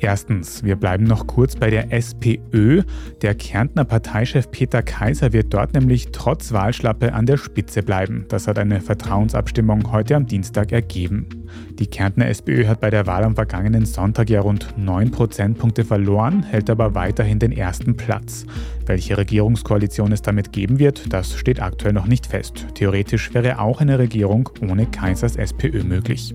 Erstens, 0.02 0.64
wir 0.64 0.74
bleiben 0.74 1.04
noch 1.04 1.28
kurz 1.28 1.54
bei 1.54 1.70
der 1.70 1.92
SPÖ. 1.92 2.82
Der 3.22 3.36
Kärntner 3.36 3.84
Parteichef 3.84 4.50
Peter 4.50 4.82
Kaiser 4.82 5.32
wird 5.32 5.54
dort 5.54 5.74
nämlich 5.74 6.08
trotz 6.10 6.50
Wahlschlappe 6.50 7.12
an 7.12 7.24
der 7.24 7.36
Spitze 7.36 7.84
bleiben. 7.84 8.24
Das 8.26 8.48
hat 8.48 8.58
eine 8.58 8.80
Vertrauensabstimmung 8.80 9.92
heute 9.92 10.16
am 10.16 10.26
Dienstag 10.26 10.72
ergeben. 10.72 11.28
Die 11.78 11.86
Kärntner 11.86 12.26
SPÖ 12.26 12.66
hat 12.66 12.80
bei 12.80 12.90
der 12.90 13.06
Wahl 13.06 13.22
am 13.22 13.36
vergangenen 13.36 13.86
Sonntag 13.86 14.28
ja 14.28 14.40
rund 14.40 14.74
9 14.76 15.12
Prozentpunkte 15.12 15.84
verloren, 15.84 16.42
hält 16.42 16.68
aber 16.68 16.96
weiterhin 16.96 17.38
den 17.38 17.52
ersten 17.52 17.96
Platz. 17.96 18.44
Welche 18.84 19.16
Regierungskoalition 19.16 20.10
es 20.10 20.22
damit 20.22 20.52
geben 20.52 20.80
wird, 20.80 21.12
das 21.12 21.36
steht 21.36 21.62
aktuell 21.62 21.92
noch 21.92 22.08
nicht 22.08 22.26
fest. 22.26 22.66
Theoretisch 22.74 23.32
wäre 23.34 23.60
auch 23.60 23.80
eine 23.80 24.00
Regierung 24.00 24.48
ohne 24.68 24.86
Kaisers 24.86 25.36
SPÖ 25.36 25.84
möglich. 25.84 26.34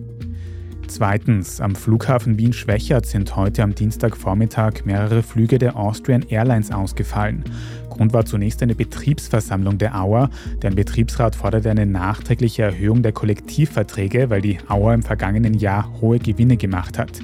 Zweitens, 0.87 1.59
am 1.59 1.75
Flughafen 1.75 2.39
Wien-Schwächert 2.39 3.05
sind 3.05 3.35
heute 3.35 3.61
am 3.61 3.75
Dienstagvormittag 3.75 4.85
mehrere 4.85 5.21
Flüge 5.21 5.59
der 5.59 5.75
Austrian 5.75 6.23
Airlines 6.29 6.71
ausgefallen. 6.71 7.43
Grund 7.89 8.13
war 8.13 8.23
zunächst 8.23 8.63
eine 8.63 8.73
Betriebsversammlung 8.73 9.77
der 9.77 9.99
Auer. 9.99 10.29
Deren 10.61 10.75
Betriebsrat 10.75 11.35
forderte 11.35 11.69
eine 11.69 11.85
nachträgliche 11.85 12.63
Erhöhung 12.63 13.03
der 13.03 13.11
Kollektivverträge, 13.11 14.29
weil 14.29 14.41
die 14.41 14.59
Auer 14.69 14.93
im 14.93 15.03
vergangenen 15.03 15.55
Jahr 15.55 15.91
hohe 15.99 16.19
Gewinne 16.19 16.55
gemacht 16.55 16.97
hat. 16.97 17.19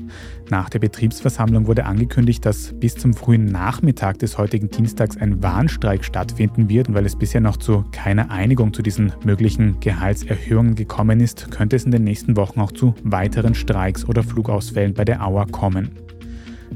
Nach 0.53 0.69
der 0.69 0.77
Betriebsversammlung 0.77 1.65
wurde 1.65 1.85
angekündigt, 1.85 2.45
dass 2.45 2.73
bis 2.73 2.93
zum 2.93 3.15
frühen 3.15 3.45
Nachmittag 3.45 4.19
des 4.19 4.37
heutigen 4.37 4.69
Dienstags 4.69 5.17
ein 5.17 5.41
Warnstreik 5.41 6.05
stattfinden 6.05 6.69
wird. 6.69 6.89
Und 6.89 6.93
weil 6.93 7.07
es 7.07 7.15
bisher 7.15 7.41
noch 7.41 7.57
zu 7.57 7.85
keiner 7.91 8.29
Einigung 8.29 8.71
zu 8.71 8.83
diesen 8.83 9.13
möglichen 9.25 9.79
Gehaltserhöhungen 9.79 10.75
gekommen 10.75 11.21
ist, 11.21 11.49
könnte 11.49 11.75
es 11.75 11.85
in 11.85 11.91
den 11.91 12.03
nächsten 12.03 12.37
Wochen 12.37 12.59
auch 12.59 12.71
zu 12.71 12.93
weiteren 13.01 13.55
Streiks 13.55 14.05
oder 14.05 14.21
Flugausfällen 14.21 14.93
bei 14.93 15.05
der 15.05 15.25
Auer 15.25 15.47
kommen. 15.47 15.89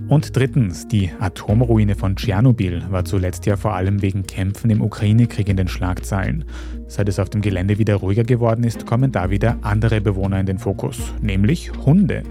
Und 0.08 0.36
drittens, 0.36 0.88
die 0.88 1.12
Atomruine 1.20 1.94
von 1.94 2.16
Tschernobyl 2.16 2.84
war 2.90 3.06
zuletzt 3.06 3.46
ja 3.46 3.58
vor 3.58 3.76
allem 3.76 4.02
wegen 4.02 4.24
Kämpfen 4.26 4.72
im 4.72 4.82
Ukraine-Krieg 4.82 5.50
in 5.50 5.58
den 5.58 5.68
Schlagzeilen. 5.68 6.46
Seit 6.88 7.10
es 7.10 7.20
auf 7.20 7.30
dem 7.30 7.42
Gelände 7.42 7.78
wieder 7.78 7.96
ruhiger 7.98 8.24
geworden 8.24 8.64
ist, 8.64 8.86
kommen 8.86 9.12
da 9.12 9.30
wieder 9.30 9.58
andere 9.62 10.00
Bewohner 10.00 10.40
in 10.40 10.46
den 10.46 10.60
Fokus, 10.60 11.14
nämlich 11.22 11.72
Hunde. 11.86 12.24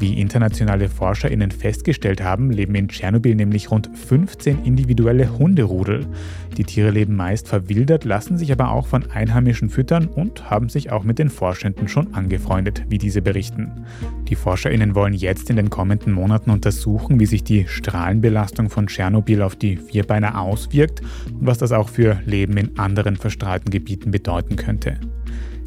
Wie 0.00 0.18
internationale 0.18 0.88
ForscherInnen 0.88 1.50
festgestellt 1.50 2.22
haben, 2.22 2.50
leben 2.50 2.74
in 2.74 2.88
Tschernobyl 2.88 3.34
nämlich 3.34 3.70
rund 3.70 3.90
15 3.92 4.64
individuelle 4.64 5.38
Hunderudel. 5.38 6.06
Die 6.56 6.64
Tiere 6.64 6.90
leben 6.90 7.16
meist 7.16 7.48
verwildert, 7.48 8.06
lassen 8.06 8.38
sich 8.38 8.50
aber 8.50 8.70
auch 8.70 8.86
von 8.86 9.10
Einheimischen 9.10 9.68
füttern 9.68 10.06
und 10.08 10.48
haben 10.48 10.70
sich 10.70 10.90
auch 10.90 11.04
mit 11.04 11.18
den 11.18 11.28
Forschenden 11.28 11.86
schon 11.86 12.14
angefreundet, 12.14 12.84
wie 12.88 12.96
diese 12.96 13.20
berichten. 13.20 13.84
Die 14.26 14.36
ForscherInnen 14.36 14.94
wollen 14.94 15.12
jetzt 15.12 15.50
in 15.50 15.56
den 15.56 15.68
kommenden 15.68 16.14
Monaten 16.14 16.48
untersuchen, 16.48 17.20
wie 17.20 17.26
sich 17.26 17.44
die 17.44 17.66
Strahlenbelastung 17.68 18.70
von 18.70 18.86
Tschernobyl 18.86 19.42
auf 19.42 19.54
die 19.54 19.76
Vierbeiner 19.76 20.40
auswirkt 20.40 21.02
und 21.26 21.46
was 21.46 21.58
das 21.58 21.72
auch 21.72 21.90
für 21.90 22.18
Leben 22.24 22.56
in 22.56 22.78
anderen 22.78 23.16
verstrahlten 23.16 23.70
Gebieten 23.70 24.12
bedeuten 24.12 24.56
könnte. 24.56 24.98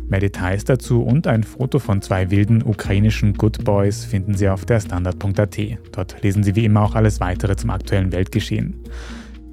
Mehr 0.08 0.20
Details 0.20 0.64
dazu 0.66 1.02
und 1.02 1.28
ein 1.28 1.44
Foto 1.44 1.80
von 1.80 2.02
zwei 2.02 2.30
wilden 2.30 2.62
ukrainischen 2.64 3.34
Good 3.34 3.64
Boys 3.64 4.06
finden 4.06 4.36
Sie 4.36 4.50
auf 4.50 4.66
der 4.66 4.80
Standard.at. 4.80 5.58
Dort 5.92 6.22
lesen 6.22 6.44
Sie 6.44 6.56
wie 6.56 6.66
immer 6.66 6.84
auch 6.84 6.96
alles 6.96 7.20
weitere 7.20 7.56
zum 7.56 7.70
aktuellen 7.70 8.12
Weltgeschehen. 8.12 8.76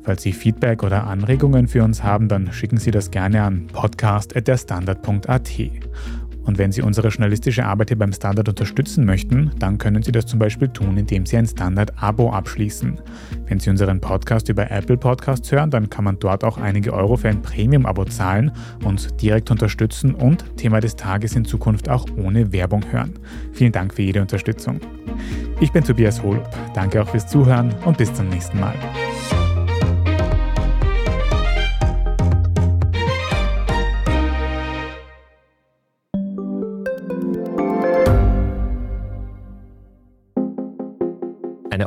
Falls 0.02 0.22
Sie 0.22 0.32
Feedback 0.32 0.82
oder 0.82 1.06
Anregungen 1.06 1.68
für 1.68 1.84
uns 1.84 2.02
haben, 2.02 2.28
dann 2.28 2.52
schicken 2.52 2.78
Sie 2.78 2.90
das 2.90 3.10
gerne 3.10 3.42
an 3.42 3.66
podcast.derstandard.at. 3.68 5.50
Und 6.44 6.58
wenn 6.58 6.72
Sie 6.72 6.82
unsere 6.82 7.08
journalistische 7.08 7.64
Arbeit 7.64 7.90
hier 7.90 7.98
beim 7.98 8.12
Standard 8.12 8.48
unterstützen 8.48 9.04
möchten, 9.04 9.50
dann 9.58 9.78
können 9.78 10.02
Sie 10.02 10.12
das 10.12 10.26
zum 10.26 10.38
Beispiel 10.38 10.68
tun, 10.68 10.96
indem 10.96 11.26
Sie 11.26 11.36
ein 11.36 11.46
Standard-Abo 11.46 12.30
abschließen. 12.30 12.98
Wenn 13.46 13.60
Sie 13.60 13.70
unseren 13.70 14.00
Podcast 14.00 14.48
über 14.48 14.70
Apple 14.70 14.96
Podcasts 14.96 15.50
hören, 15.52 15.70
dann 15.70 15.90
kann 15.90 16.04
man 16.04 16.18
dort 16.18 16.44
auch 16.44 16.58
einige 16.58 16.92
Euro 16.92 17.16
für 17.16 17.28
ein 17.28 17.42
Premium-Abo 17.42 18.04
zahlen, 18.06 18.52
uns 18.84 19.08
direkt 19.16 19.50
unterstützen 19.50 20.14
und 20.14 20.56
Thema 20.56 20.80
des 20.80 20.96
Tages 20.96 21.36
in 21.36 21.44
Zukunft 21.44 21.88
auch 21.88 22.06
ohne 22.16 22.52
Werbung 22.52 22.84
hören. 22.90 23.14
Vielen 23.52 23.72
Dank 23.72 23.94
für 23.94 24.02
jede 24.02 24.20
Unterstützung. 24.20 24.80
Ich 25.60 25.72
bin 25.72 25.84
Tobias 25.84 26.22
Holub. 26.22 26.48
Danke 26.74 27.02
auch 27.02 27.08
fürs 27.08 27.26
Zuhören 27.26 27.74
und 27.84 27.98
bis 27.98 28.12
zum 28.14 28.28
nächsten 28.28 28.58
Mal. 28.58 28.74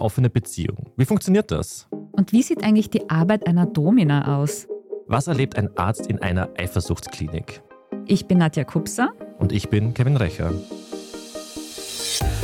Offene 0.04 0.30
Beziehung. 0.30 0.92
Wie 0.98 1.06
funktioniert 1.06 1.50
das? 1.50 1.88
Und 2.12 2.32
wie 2.32 2.44
sieht 2.44 2.63
eigentlich 2.63 2.89
die 2.89 3.10
Arbeit 3.10 3.48
einer 3.48 3.66
Domina 3.66 4.38
aus? 4.38 4.68
Was 5.08 5.28
erlebt 5.28 5.58
ein 5.58 5.76
Arzt 5.78 6.08
in 6.08 6.20
einer 6.20 6.50
Eifersuchtsklinik? 6.58 7.62
Ich 8.06 8.28
bin 8.28 8.38
Nadja 8.38 8.66
Kupser. 8.66 9.13
Und 9.39 9.52
ich 9.52 9.70
bin 9.70 9.94
Kevin 9.94 10.18
Recher. 10.18 10.54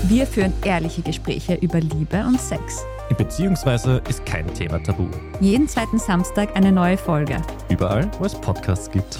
Wir 0.07 0.25
führen 0.25 0.53
ehrliche 0.63 1.01
Gespräche 1.01 1.55
über 1.55 1.79
Liebe 1.79 2.25
und 2.25 2.39
Sex. 2.39 2.83
In 3.09 3.17
Beziehungsweise 3.17 4.01
ist 4.09 4.25
kein 4.25 4.51
Thema 4.53 4.81
tabu. 4.81 5.07
Jeden 5.41 5.67
zweiten 5.67 5.99
Samstag 5.99 6.55
eine 6.55 6.71
neue 6.71 6.97
Folge. 6.97 7.41
Überall, 7.69 8.09
wo 8.19 8.25
es 8.25 8.35
Podcasts 8.35 8.89
gibt. 8.89 9.19